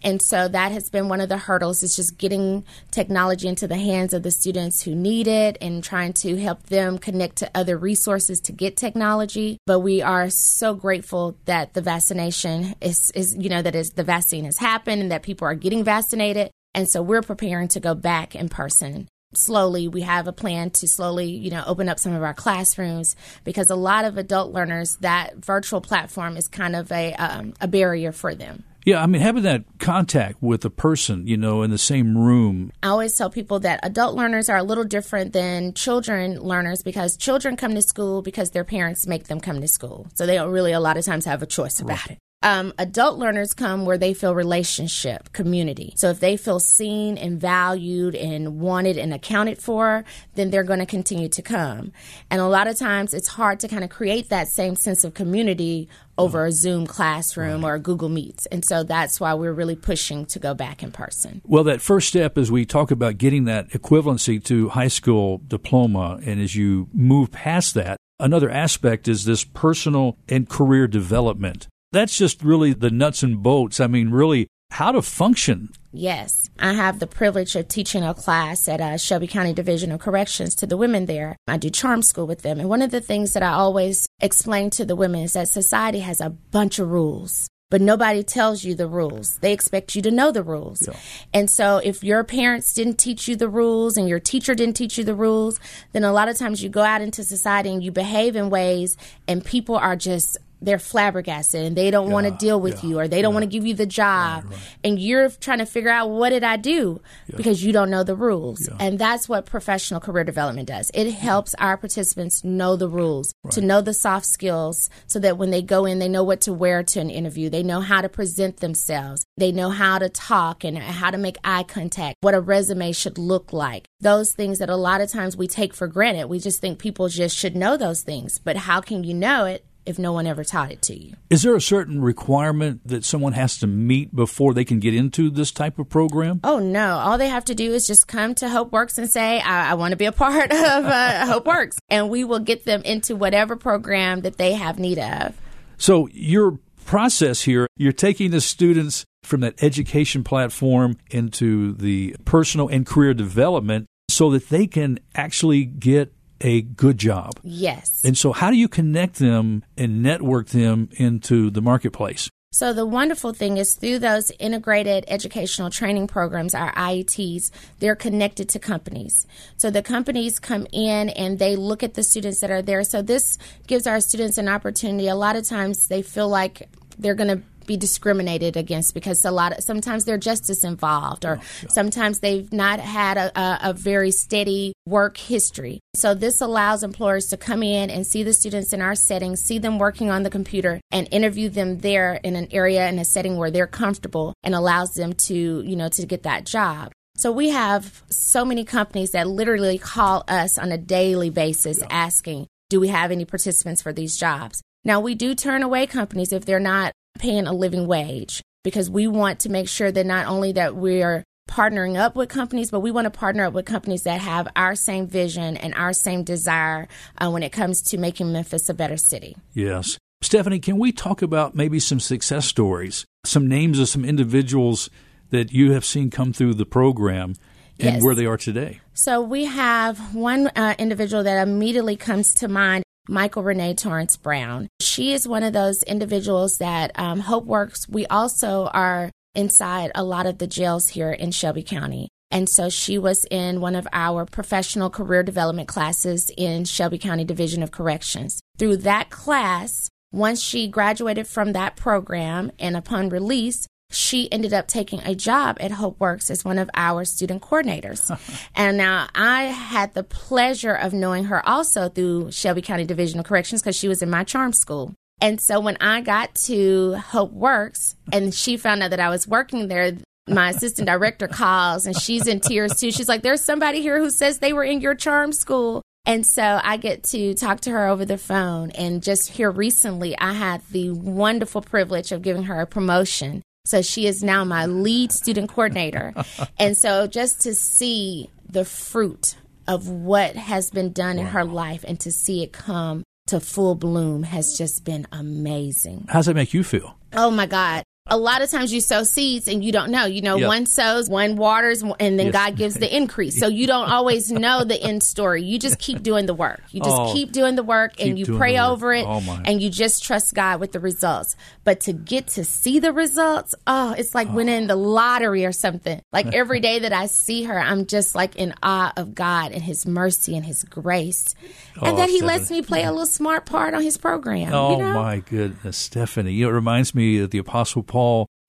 And 0.03 0.21
so 0.21 0.47
that 0.49 0.71
has 0.73 0.89
been 0.89 1.07
one 1.07 1.21
of 1.21 1.29
the 1.29 1.37
hurdles 1.37 1.81
is 1.81 1.95
just 1.95 2.17
getting 2.17 2.65
technology 2.91 3.47
into 3.47 3.67
the 3.67 3.77
hands 3.77 4.13
of 4.13 4.21
the 4.21 4.31
students 4.31 4.83
who 4.83 4.93
need 4.93 5.27
it 5.27 5.57
and 5.61 5.83
trying 5.83 6.11
to 6.13 6.35
help 6.35 6.63
them 6.63 6.97
connect 6.97 7.37
to 7.37 7.51
other 7.55 7.77
resources 7.77 8.41
to 8.41 8.51
get 8.51 8.75
technology. 8.75 9.57
But 9.65 9.79
we 9.79 10.01
are 10.01 10.29
so 10.29 10.73
grateful 10.73 11.37
that 11.45 11.73
the 11.73 11.81
vaccination 11.81 12.75
is, 12.81 13.11
is 13.11 13.35
you 13.39 13.49
know, 13.49 13.61
that 13.61 13.75
is 13.75 13.91
the 13.91 14.03
vaccine 14.03 14.43
has 14.43 14.57
happened 14.57 15.01
and 15.01 15.11
that 15.11 15.23
people 15.23 15.47
are 15.47 15.55
getting 15.55 15.85
vaccinated. 15.85 16.51
And 16.73 16.89
so 16.89 17.01
we're 17.01 17.21
preparing 17.21 17.67
to 17.69 17.79
go 17.79 17.93
back 17.93 18.35
in 18.35 18.49
person. 18.49 19.07
Slowly, 19.35 19.87
we 19.87 20.01
have 20.01 20.27
a 20.27 20.33
plan 20.33 20.69
to 20.71 20.87
slowly, 20.87 21.25
you 21.25 21.49
know, 21.49 21.63
open 21.65 21.89
up 21.89 21.99
some 21.99 22.13
of 22.13 22.21
our 22.21 22.33
classrooms 22.33 23.15
because 23.43 23.69
a 23.69 23.75
lot 23.75 24.05
of 24.05 24.17
adult 24.17 24.53
learners, 24.53 24.97
that 24.97 25.37
virtual 25.37 25.81
platform 25.81 26.37
is 26.37 26.47
kind 26.47 26.75
of 26.75 26.91
a, 26.91 27.13
um, 27.15 27.53
a 27.59 27.67
barrier 27.67 28.11
for 28.11 28.35
them. 28.35 28.63
Yeah, 28.85 29.01
I 29.01 29.05
mean, 29.05 29.21
having 29.21 29.43
that 29.43 29.63
contact 29.79 30.41
with 30.41 30.65
a 30.65 30.69
person, 30.69 31.25
you 31.25 31.37
know, 31.37 31.63
in 31.63 31.71
the 31.71 31.77
same 31.77 32.17
room. 32.17 32.71
I 32.83 32.89
always 32.89 33.17
tell 33.17 33.29
people 33.29 33.61
that 33.61 33.79
adult 33.81 34.15
learners 34.15 34.49
are 34.49 34.57
a 34.57 34.63
little 34.63 34.83
different 34.83 35.31
than 35.31 35.73
children 35.73 36.39
learners 36.39 36.83
because 36.83 37.15
children 37.15 37.55
come 37.55 37.75
to 37.75 37.81
school 37.81 38.21
because 38.21 38.51
their 38.51 38.65
parents 38.65 39.07
make 39.07 39.27
them 39.27 39.39
come 39.39 39.61
to 39.61 39.67
school. 39.67 40.07
So 40.15 40.25
they 40.25 40.35
don't 40.35 40.51
really, 40.51 40.73
a 40.73 40.81
lot 40.81 40.97
of 40.97 41.05
times, 41.05 41.25
have 41.25 41.41
a 41.41 41.45
choice 41.45 41.79
about 41.79 42.09
right. 42.09 42.11
it. 42.11 42.17
Um, 42.43 42.73
adult 42.77 43.17
learners 43.17 43.53
come 43.53 43.85
where 43.85 43.97
they 43.97 44.13
feel 44.13 44.35
relationship, 44.35 45.31
community. 45.31 45.93
So 45.95 46.09
if 46.09 46.19
they 46.19 46.35
feel 46.35 46.59
seen 46.59 47.17
and 47.17 47.39
valued 47.39 48.15
and 48.15 48.59
wanted 48.59 48.97
and 48.97 49.13
accounted 49.13 49.59
for, 49.59 50.03
then 50.35 50.49
they're 50.49 50.65
going 50.65 50.79
to 50.79 50.85
continue 50.85 51.29
to 51.29 51.41
come. 51.41 51.93
And 52.29 52.41
a 52.41 52.47
lot 52.47 52.67
of 52.67 52.77
times 52.77 53.13
it's 53.13 53.29
hard 53.29 53.61
to 53.61 53.69
kind 53.69 53.85
of 53.85 53.89
create 53.89 54.27
that 54.27 54.49
same 54.49 54.75
sense 54.75 55.05
of 55.05 55.13
community 55.13 55.87
over 56.17 56.45
a 56.45 56.51
Zoom 56.51 56.85
classroom 56.85 57.63
right. 57.63 57.71
or 57.71 57.79
Google 57.79 58.09
Meets. 58.09 58.45
And 58.47 58.65
so 58.65 58.83
that's 58.83 59.21
why 59.21 59.33
we're 59.35 59.53
really 59.53 59.77
pushing 59.77 60.25
to 60.27 60.37
go 60.37 60.53
back 60.53 60.83
in 60.83 60.91
person. 60.91 61.41
Well, 61.45 61.63
that 61.63 61.81
first 61.81 62.09
step 62.09 62.37
as 62.37 62.51
we 62.51 62.65
talk 62.65 62.91
about 62.91 63.17
getting 63.17 63.45
that 63.45 63.69
equivalency 63.69 64.43
to 64.43 64.67
high 64.69 64.89
school 64.89 65.41
diploma, 65.47 66.19
and 66.25 66.41
as 66.41 66.57
you 66.57 66.89
move 66.93 67.31
past 67.31 67.73
that, 67.75 67.95
another 68.19 68.49
aspect 68.49 69.07
is 69.07 69.23
this 69.23 69.45
personal 69.45 70.17
and 70.27 70.49
career 70.49 70.87
development 70.87 71.67
that's 71.93 72.17
just 72.17 72.43
really 72.43 72.73
the 72.73 72.89
nuts 72.89 73.23
and 73.23 73.41
bolts. 73.41 73.79
I 73.79 73.87
mean, 73.87 74.09
really 74.09 74.47
how 74.71 74.91
to 74.91 75.01
function. 75.01 75.69
Yes. 75.91 76.49
I 76.59 76.73
have 76.73 76.99
the 76.99 77.07
privilege 77.07 77.55
of 77.55 77.67
teaching 77.67 78.03
a 78.03 78.13
class 78.13 78.67
at 78.67 78.81
uh, 78.81 78.97
Shelby 78.97 79.27
County 79.27 79.53
Division 79.53 79.91
of 79.91 79.99
Corrections 79.99 80.55
to 80.55 80.67
the 80.67 80.77
women 80.77 81.05
there. 81.05 81.37
I 81.47 81.57
do 81.57 81.69
charm 81.69 82.01
school 82.01 82.25
with 82.25 82.41
them. 82.41 82.59
And 82.59 82.67
one 82.67 82.81
of 82.81 82.89
the 82.89 82.99
things 82.99 83.33
that 83.33 83.43
I 83.43 83.51
always 83.51 84.07
explain 84.19 84.71
to 84.71 84.85
the 84.85 84.95
women 84.95 85.21
is 85.21 85.33
that 85.33 85.47
society 85.47 85.99
has 85.99 86.19
a 86.19 86.31
bunch 86.31 86.79
of 86.79 86.89
rules 86.89 87.47
but 87.73 87.81
nobody 87.81 88.21
tells 88.21 88.63
you 88.63 88.75
the 88.75 88.87
rules. 88.87 89.39
They 89.39 89.51
expect 89.51 89.95
you 89.95 90.03
to 90.03 90.11
know 90.11 90.31
the 90.31 90.43
rules. 90.43 90.87
Yeah. 90.87 90.95
And 91.33 91.49
so 91.49 91.77
if 91.77 92.03
your 92.03 92.23
parents 92.23 92.71
didn't 92.71 92.99
teach 92.99 93.27
you 93.27 93.35
the 93.35 93.49
rules 93.49 93.97
and 93.97 94.07
your 94.07 94.19
teacher 94.19 94.53
didn't 94.53 94.75
teach 94.75 94.99
you 94.99 95.03
the 95.03 95.15
rules, 95.15 95.59
then 95.91 96.03
a 96.03 96.13
lot 96.13 96.29
of 96.29 96.37
times 96.37 96.61
you 96.61 96.69
go 96.69 96.83
out 96.83 97.01
into 97.01 97.23
society 97.23 97.73
and 97.73 97.83
you 97.83 97.91
behave 97.91 98.35
in 98.35 98.51
ways 98.51 98.95
and 99.27 99.43
people 99.43 99.75
are 99.75 99.95
just 99.95 100.37
they're 100.63 100.79
flabbergasted 100.79 101.63
and 101.63 101.75
they 101.75 101.91
don't 101.91 102.07
yeah, 102.07 102.13
want 102.13 102.27
to 102.27 102.31
deal 102.31 102.59
with 102.59 102.83
yeah, 102.83 102.89
you 102.89 102.99
or 102.99 103.07
they 103.07 103.21
don't 103.21 103.31
yeah. 103.31 103.39
want 103.39 103.43
to 103.43 103.49
give 103.49 103.65
you 103.65 103.73
the 103.73 103.85
job. 103.85 104.45
right, 104.45 104.51
right. 104.51 104.77
and 104.83 104.99
you're 104.99 105.29
trying 105.29 105.59
to 105.59 105.65
figure 105.65 105.89
out 105.89 106.09
what 106.09 106.29
did 106.29 106.43
i 106.43 106.57
do? 106.57 107.01
Because 107.35 107.63
you 107.63 107.71
don't 107.71 107.89
know 107.89 108.03
the 108.03 108.15
rules. 108.15 108.69
And 108.79 108.97
that's 108.97 109.27
what 109.27 109.45
professional 109.45 109.99
career 109.99 110.23
development 110.23 110.67
does. 110.67 110.91
It 110.93 111.11
helps 111.11 111.53
our 111.55 111.77
participants 111.77 112.43
know 112.43 112.75
the 112.75 112.87
rules 112.87 113.33
right. 113.43 113.53
to 113.53 113.61
know 113.61 113.81
the 113.81 113.93
soft 113.93 114.25
skills 114.25 114.89
so 115.07 115.19
that 115.19 115.37
when 115.37 115.51
they 115.51 115.61
go 115.61 115.85
in 115.85 115.99
they 115.99 116.09
know 116.09 116.23
what 116.23 116.41
to 116.41 116.53
wear 116.53 116.83
to 116.83 116.99
an 116.99 117.09
interview. 117.09 117.49
They 117.49 117.63
know 117.63 117.81
how 117.81 118.01
to 118.01 118.09
present 118.09 118.57
themselves. 118.57 119.25
They 119.37 119.51
know 119.51 119.69
how 119.69 119.99
to 119.99 120.09
talk 120.09 120.63
and 120.63 120.77
how 120.77 121.11
to 121.11 121.17
make 121.17 121.37
eye 121.43 121.63
contact 121.63 122.17
what 122.21 122.33
a 122.33 122.41
resume 122.41 122.91
should 122.91 123.17
look 123.17 123.53
like. 123.53 123.85
Those 123.99 124.33
things 124.33 124.59
that 124.59 124.69
a 124.69 124.75
lot 124.75 125.01
of 125.01 125.11
times 125.11 125.35
we 125.35 125.47
take 125.47 125.73
for 125.73 125.87
granted. 125.87 126.27
We 126.27 126.39
just 126.39 126.61
think 126.61 126.79
people 126.79 127.09
just 127.09 127.37
should 127.37 127.55
know 127.55 127.77
those 127.77 128.01
things. 128.01 128.39
But 128.39 128.55
how 128.55 128.81
can 128.81 129.03
you 129.03 129.13
know 129.13 129.45
it 129.45 129.65
if 129.85 129.99
no 129.99 130.13
one 130.13 130.27
ever 130.27 130.43
taught 130.43 130.71
it 130.71 130.81
to 130.83 130.95
you. 130.97 131.13
Is 131.29 131.43
there 131.43 131.55
a 131.55 131.61
certain 131.61 132.01
requirement 132.01 132.81
that 132.87 133.03
someone 133.03 133.33
has 133.33 133.57
to 133.59 133.67
meet 133.67 134.15
before 134.15 134.53
they 134.53 134.65
can 134.65 134.79
get 134.79 134.93
into 134.93 135.29
this 135.29 135.51
type 135.51 135.79
of 135.79 135.89
program? 135.89 136.39
Oh, 136.43 136.59
no. 136.59 136.97
All 136.97 137.17
they 137.17 137.29
have 137.29 137.45
to 137.45 137.55
do 137.55 137.73
is 137.73 137.87
just 137.87 138.07
come 138.07 138.35
to 138.35 138.49
Hope 138.49 138.71
Works 138.71 138.97
and 138.97 139.09
say, 139.09 139.39
I, 139.39 139.71
I 139.71 139.73
want 139.75 139.91
to 139.91 139.97
be 139.97 140.05
a 140.05 140.11
part 140.11 140.51
of 140.51 140.85
uh, 140.85 141.25
Hope 141.25 141.45
Works. 141.45 141.77
And 141.89 142.09
we 142.09 142.23
will 142.23 142.39
get 142.39 142.65
them 142.65 142.81
into 142.83 143.15
whatever 143.15 143.55
program 143.55 144.21
that 144.21 144.37
they 144.37 144.53
have 144.53 144.79
need 144.79 144.99
of. 144.99 145.35
So, 145.77 146.07
your 146.11 146.59
process 146.85 147.41
here, 147.41 147.67
you're 147.77 147.91
taking 147.91 148.31
the 148.31 148.41
students 148.41 149.05
from 149.23 149.41
that 149.41 149.61
education 149.63 150.23
platform 150.23 150.97
into 151.09 151.73
the 151.73 152.15
personal 152.25 152.67
and 152.67 152.85
career 152.85 153.13
development 153.13 153.87
so 154.09 154.29
that 154.31 154.49
they 154.49 154.67
can 154.67 154.99
actually 155.15 155.65
get 155.65 156.13
a 156.43 156.61
good 156.61 156.97
job. 156.97 157.39
Yes. 157.43 158.01
And 158.03 158.17
so, 158.17 158.31
how 158.31 158.51
do 158.51 158.57
you 158.57 158.67
connect 158.67 159.15
them 159.15 159.63
and 159.77 160.03
network 160.03 160.49
them 160.49 160.89
into 160.97 161.49
the 161.49 161.61
marketplace? 161.61 162.29
So, 162.51 162.71
the 162.71 162.85
wonderful 162.85 163.33
thing 163.33 163.57
is 163.57 163.73
through 163.73 163.97
those 163.97 164.29
integrated 164.37 165.05
educational 165.07 165.71
training 165.71 166.05
programs, 166.05 166.53
our 166.53 166.71
IETs, 166.75 167.49
they're 167.79 167.95
connected 167.95 168.47
to 168.49 168.59
companies. 168.59 169.25
So, 169.57 169.71
the 169.71 169.81
companies 169.81 170.37
come 170.37 170.67
in 170.71 171.09
and 171.09 171.39
they 171.39 171.55
look 171.55 171.81
at 171.81 171.95
the 171.95 172.03
students 172.03 172.41
that 172.41 172.51
are 172.51 172.61
there. 172.61 172.83
So, 172.83 173.01
this 173.01 173.39
gives 173.65 173.87
our 173.87 173.99
students 173.99 174.37
an 174.37 174.49
opportunity. 174.49 175.07
A 175.07 175.15
lot 175.15 175.35
of 175.35 175.47
times 175.47 175.87
they 175.87 176.03
feel 176.03 176.29
like 176.29 176.69
they're 176.99 177.15
going 177.15 177.39
to 177.39 177.41
be 177.65 177.77
discriminated 177.77 178.57
against 178.57 178.93
because 178.93 179.23
a 179.25 179.31
lot 179.31 179.57
of 179.57 179.63
sometimes 179.63 180.05
they're 180.05 180.17
justice 180.17 180.63
involved 180.63 181.25
or 181.25 181.39
oh, 181.41 181.67
sometimes 181.69 182.19
they've 182.19 182.51
not 182.51 182.79
had 182.79 183.17
a, 183.17 183.39
a, 183.39 183.59
a, 183.69 183.73
very 183.73 184.11
steady 184.11 184.73
work 184.85 185.17
history. 185.17 185.79
So 185.95 186.13
this 186.13 186.41
allows 186.41 186.83
employers 186.83 187.27
to 187.27 187.37
come 187.37 187.63
in 187.63 187.89
and 187.89 188.05
see 188.05 188.23
the 188.23 188.33
students 188.33 188.73
in 188.73 188.81
our 188.81 188.95
setting, 188.95 189.35
see 189.35 189.57
them 189.59 189.79
working 189.79 190.09
on 190.09 190.23
the 190.23 190.29
computer 190.29 190.79
and 190.91 191.07
interview 191.11 191.49
them 191.49 191.79
there 191.79 192.15
in 192.23 192.35
an 192.35 192.47
area 192.51 192.87
in 192.87 192.99
a 192.99 193.05
setting 193.05 193.37
where 193.37 193.51
they're 193.51 193.67
comfortable 193.67 194.33
and 194.43 194.55
allows 194.55 194.93
them 194.93 195.13
to, 195.13 195.61
you 195.61 195.75
know, 195.75 195.89
to 195.89 196.05
get 196.05 196.23
that 196.23 196.45
job. 196.45 196.91
So 197.15 197.31
we 197.31 197.49
have 197.49 198.03
so 198.09 198.43
many 198.43 198.65
companies 198.65 199.11
that 199.11 199.27
literally 199.27 199.77
call 199.77 200.23
us 200.27 200.57
on 200.57 200.71
a 200.71 200.77
daily 200.77 201.29
basis 201.29 201.79
yeah. 201.79 201.87
asking, 201.89 202.47
do 202.69 202.79
we 202.79 202.87
have 202.87 203.11
any 203.11 203.23
participants 203.23 203.81
for 203.81 203.93
these 203.93 204.17
jobs? 204.17 204.63
Now, 204.83 204.99
we 204.99 205.15
do 205.15 205.35
turn 205.35 205.63
away 205.63 205.87
companies 205.87 206.33
if 206.33 206.45
they're 206.45 206.59
not 206.59 206.91
paying 207.19 207.47
a 207.47 207.53
living 207.53 207.87
wage 207.87 208.41
because 208.63 208.89
we 208.89 209.07
want 209.07 209.39
to 209.39 209.49
make 209.49 209.67
sure 209.67 209.91
that 209.91 210.05
not 210.05 210.27
only 210.27 210.51
that 210.53 210.75
we're 210.75 211.23
partnering 211.49 211.97
up 211.97 212.15
with 212.15 212.29
companies, 212.29 212.71
but 212.71 212.79
we 212.79 212.91
want 212.91 213.05
to 213.05 213.11
partner 213.11 213.45
up 213.45 213.53
with 213.53 213.65
companies 213.65 214.03
that 214.03 214.19
have 214.21 214.47
our 214.55 214.75
same 214.75 215.07
vision 215.07 215.57
and 215.57 215.73
our 215.75 215.93
same 215.93 216.23
desire 216.23 216.87
uh, 217.19 217.29
when 217.29 217.43
it 217.43 217.51
comes 217.51 217.81
to 217.81 217.97
making 217.97 218.31
Memphis 218.31 218.69
a 218.69 218.73
better 218.73 218.97
city. 218.97 219.35
Yes. 219.53 219.97
Stephanie, 220.21 220.59
can 220.59 220.79
we 220.79 220.91
talk 220.91 221.21
about 221.21 221.53
maybe 221.53 221.79
some 221.79 221.99
success 221.99 222.45
stories, 222.45 223.05
some 223.25 223.47
names 223.47 223.77
of 223.77 223.89
some 223.89 224.05
individuals 224.05 224.89
that 225.31 225.51
you 225.51 225.73
have 225.73 225.83
seen 225.83 226.09
come 226.09 226.31
through 226.31 226.53
the 226.53 226.65
program 226.65 227.35
and 227.79 227.95
yes. 227.95 228.03
where 228.03 228.15
they 228.15 228.25
are 228.25 228.37
today? 228.37 228.79
So 228.93 229.21
we 229.21 229.45
have 229.45 230.15
one 230.15 230.47
uh, 230.55 230.75
individual 230.79 231.23
that 231.23 231.45
immediately 231.45 231.97
comes 231.97 232.33
to 232.35 232.47
mind. 232.47 232.83
Michael 233.07 233.43
Renee 233.43 233.75
Torrance 233.75 234.17
Brown. 234.17 234.67
She 234.79 235.13
is 235.13 235.27
one 235.27 235.43
of 235.43 235.53
those 235.53 235.83
individuals 235.83 236.57
that 236.57 236.91
um, 236.95 237.19
Hope 237.19 237.45
Works. 237.45 237.87
We 237.89 238.05
also 238.07 238.67
are 238.73 239.11
inside 239.35 239.91
a 239.95 240.03
lot 240.03 240.25
of 240.25 240.37
the 240.37 240.47
jails 240.47 240.89
here 240.89 241.11
in 241.11 241.31
Shelby 241.31 241.63
County. 241.63 242.09
And 242.31 242.49
so 242.49 242.69
she 242.69 242.97
was 242.97 243.25
in 243.29 243.61
one 243.61 243.75
of 243.75 243.87
our 243.93 244.25
professional 244.25 244.89
career 244.89 245.21
development 245.21 245.67
classes 245.67 246.31
in 246.35 246.65
Shelby 246.65 246.97
County 246.97 247.23
Division 247.23 247.61
of 247.61 247.71
Corrections. 247.71 248.41
Through 248.57 248.77
that 248.77 249.09
class, 249.11 249.89
once 250.11 250.41
she 250.41 250.67
graduated 250.67 251.27
from 251.27 251.53
that 251.53 251.75
program 251.75 252.51
and 252.57 252.75
upon 252.75 253.09
release, 253.09 253.67
she 253.93 254.31
ended 254.31 254.53
up 254.53 254.67
taking 254.67 255.01
a 255.01 255.15
job 255.15 255.57
at 255.59 255.71
Hope 255.71 255.99
Works 255.99 256.29
as 256.29 256.43
one 256.43 256.57
of 256.57 256.69
our 256.73 257.05
student 257.05 257.41
coordinators. 257.41 258.09
and 258.55 258.77
now 258.77 259.07
I 259.15 259.43
had 259.45 259.93
the 259.93 260.03
pleasure 260.03 260.73
of 260.73 260.93
knowing 260.93 261.25
her 261.25 261.47
also 261.47 261.89
through 261.89 262.31
Shelby 262.31 262.61
County 262.61 262.85
Division 262.85 263.19
of 263.19 263.25
Corrections 263.25 263.61
because 263.61 263.75
she 263.75 263.87
was 263.87 264.01
in 264.01 264.09
my 264.09 264.23
charm 264.23 264.53
school. 264.53 264.93
And 265.21 265.39
so 265.39 265.59
when 265.59 265.77
I 265.79 266.01
got 266.01 266.35
to 266.47 266.95
Hope 266.95 267.31
Works 267.31 267.95
and 268.11 268.33
she 268.33 268.57
found 268.57 268.83
out 268.83 268.89
that 268.89 268.99
I 268.99 269.09
was 269.09 269.27
working 269.27 269.67
there, 269.67 269.93
my 270.27 270.49
assistant 270.49 270.87
director 270.87 271.27
calls 271.27 271.85
and 271.85 271.97
she's 271.99 272.27
in 272.27 272.39
tears 272.39 272.75
too. 272.79 272.91
She's 272.91 273.07
like, 273.07 273.21
There's 273.21 273.41
somebody 273.41 273.81
here 273.81 273.99
who 273.99 274.09
says 274.09 274.39
they 274.39 274.53
were 274.53 274.63
in 274.63 274.81
your 274.81 274.95
charm 274.95 275.31
school. 275.31 275.81
And 276.05 276.25
so 276.25 276.59
I 276.61 276.75
get 276.77 277.03
to 277.05 277.33
talk 277.33 277.61
to 277.61 277.71
her 277.71 277.87
over 277.87 278.03
the 278.03 278.17
phone. 278.17 278.71
And 278.71 279.01
just 279.01 279.29
here 279.29 279.49
recently, 279.49 280.17
I 280.17 280.33
had 280.33 280.61
the 280.69 280.91
wonderful 280.91 281.61
privilege 281.61 282.11
of 282.11 282.21
giving 282.21 282.43
her 282.43 282.59
a 282.59 282.67
promotion 282.67 283.41
so 283.65 283.81
she 283.81 284.07
is 284.07 284.23
now 284.23 284.43
my 284.43 284.65
lead 284.65 285.11
student 285.11 285.49
coordinator. 285.49 286.13
and 286.59 286.77
so 286.77 287.07
just 287.07 287.41
to 287.41 287.53
see 287.53 288.29
the 288.49 288.65
fruit 288.65 289.35
of 289.67 289.87
what 289.87 290.35
has 290.35 290.69
been 290.69 290.91
done 290.91 291.17
wow. 291.17 291.21
in 291.21 291.27
her 291.29 291.45
life 291.45 291.85
and 291.87 291.99
to 292.01 292.11
see 292.11 292.43
it 292.43 292.51
come 292.51 293.03
to 293.27 293.39
full 293.39 293.75
bloom 293.75 294.23
has 294.23 294.57
just 294.57 294.83
been 294.83 295.07
amazing. 295.11 296.05
How 296.09 296.19
does 296.19 296.27
it 296.27 296.35
make 296.35 296.53
you 296.53 296.63
feel? 296.63 296.97
Oh 297.13 297.31
my 297.31 297.45
God 297.45 297.83
a 298.07 298.17
lot 298.17 298.41
of 298.41 298.51
times 298.51 298.73
you 298.73 298.81
sow 298.81 299.03
seeds 299.03 299.47
and 299.47 299.63
you 299.63 299.71
don't 299.71 299.89
know. 299.89 300.05
You 300.05 300.21
know, 300.21 300.35
yep. 300.35 300.47
one 300.47 300.65
sows, 300.65 301.09
one 301.09 301.37
waters, 301.37 301.81
and 301.81 302.19
then 302.19 302.27
yes. 302.27 302.33
God 302.33 302.55
gives 302.57 302.75
the 302.75 302.93
increase. 302.93 303.39
So 303.39 303.47
you 303.47 303.65
don't 303.65 303.89
always 303.89 304.29
know 304.29 304.65
the 304.65 304.81
end 304.81 305.03
story. 305.03 305.43
You 305.43 305.57
just 305.57 305.79
keep 305.79 306.03
doing 306.03 306.25
the 306.25 306.33
work. 306.33 306.61
You 306.71 306.81
just 306.81 306.95
oh, 306.95 307.13
keep 307.13 307.31
doing 307.31 307.55
the 307.55 307.63
work 307.63 307.93
and 307.99 308.19
you 308.19 308.25
pray 308.25 308.59
over 308.59 308.93
it 308.93 309.05
oh 309.07 309.41
and 309.45 309.61
you 309.61 309.69
just 309.69 310.03
trust 310.03 310.33
God 310.33 310.59
with 310.59 310.73
the 310.73 310.81
results. 310.81 311.37
But 311.63 311.79
to 311.81 311.93
get 311.93 312.27
to 312.29 312.43
see 312.43 312.79
the 312.79 312.91
results, 312.91 313.55
oh, 313.67 313.95
it's 313.97 314.13
like 314.13 314.27
oh. 314.29 314.33
winning 314.33 314.67
the 314.67 314.75
lottery 314.75 315.45
or 315.45 315.53
something. 315.53 316.01
Like 316.11 316.25
every 316.33 316.59
day 316.59 316.79
that 316.79 316.91
I 316.91 317.05
see 317.05 317.43
her, 317.43 317.57
I'm 317.57 317.85
just 317.85 318.15
like 318.15 318.35
in 318.35 318.53
awe 318.61 318.91
of 318.97 319.15
God 319.15 319.53
and 319.53 319.63
His 319.63 319.85
mercy 319.85 320.35
and 320.35 320.45
His 320.45 320.65
grace. 320.65 321.35
And 321.75 321.93
oh, 321.93 321.95
that 321.95 322.09
He 322.09 322.17
Stephanie. 322.17 322.39
lets 322.39 322.51
me 322.51 322.61
play 322.63 322.83
a 322.83 322.91
little 322.91 323.05
smart 323.05 323.45
part 323.45 323.73
on 323.73 323.81
His 323.81 323.97
program. 323.97 324.51
Oh, 324.53 324.73
you 324.73 324.83
know? 324.83 324.93
my 324.93 325.19
goodness, 325.19 325.77
Stephanie. 325.77 326.33
You 326.33 326.45
know, 326.45 326.51
it 326.51 326.55
reminds 326.55 326.93
me 326.93 327.19
of 327.19 327.29
the 327.29 327.37
Apostle 327.37 327.81
Paul 327.81 327.92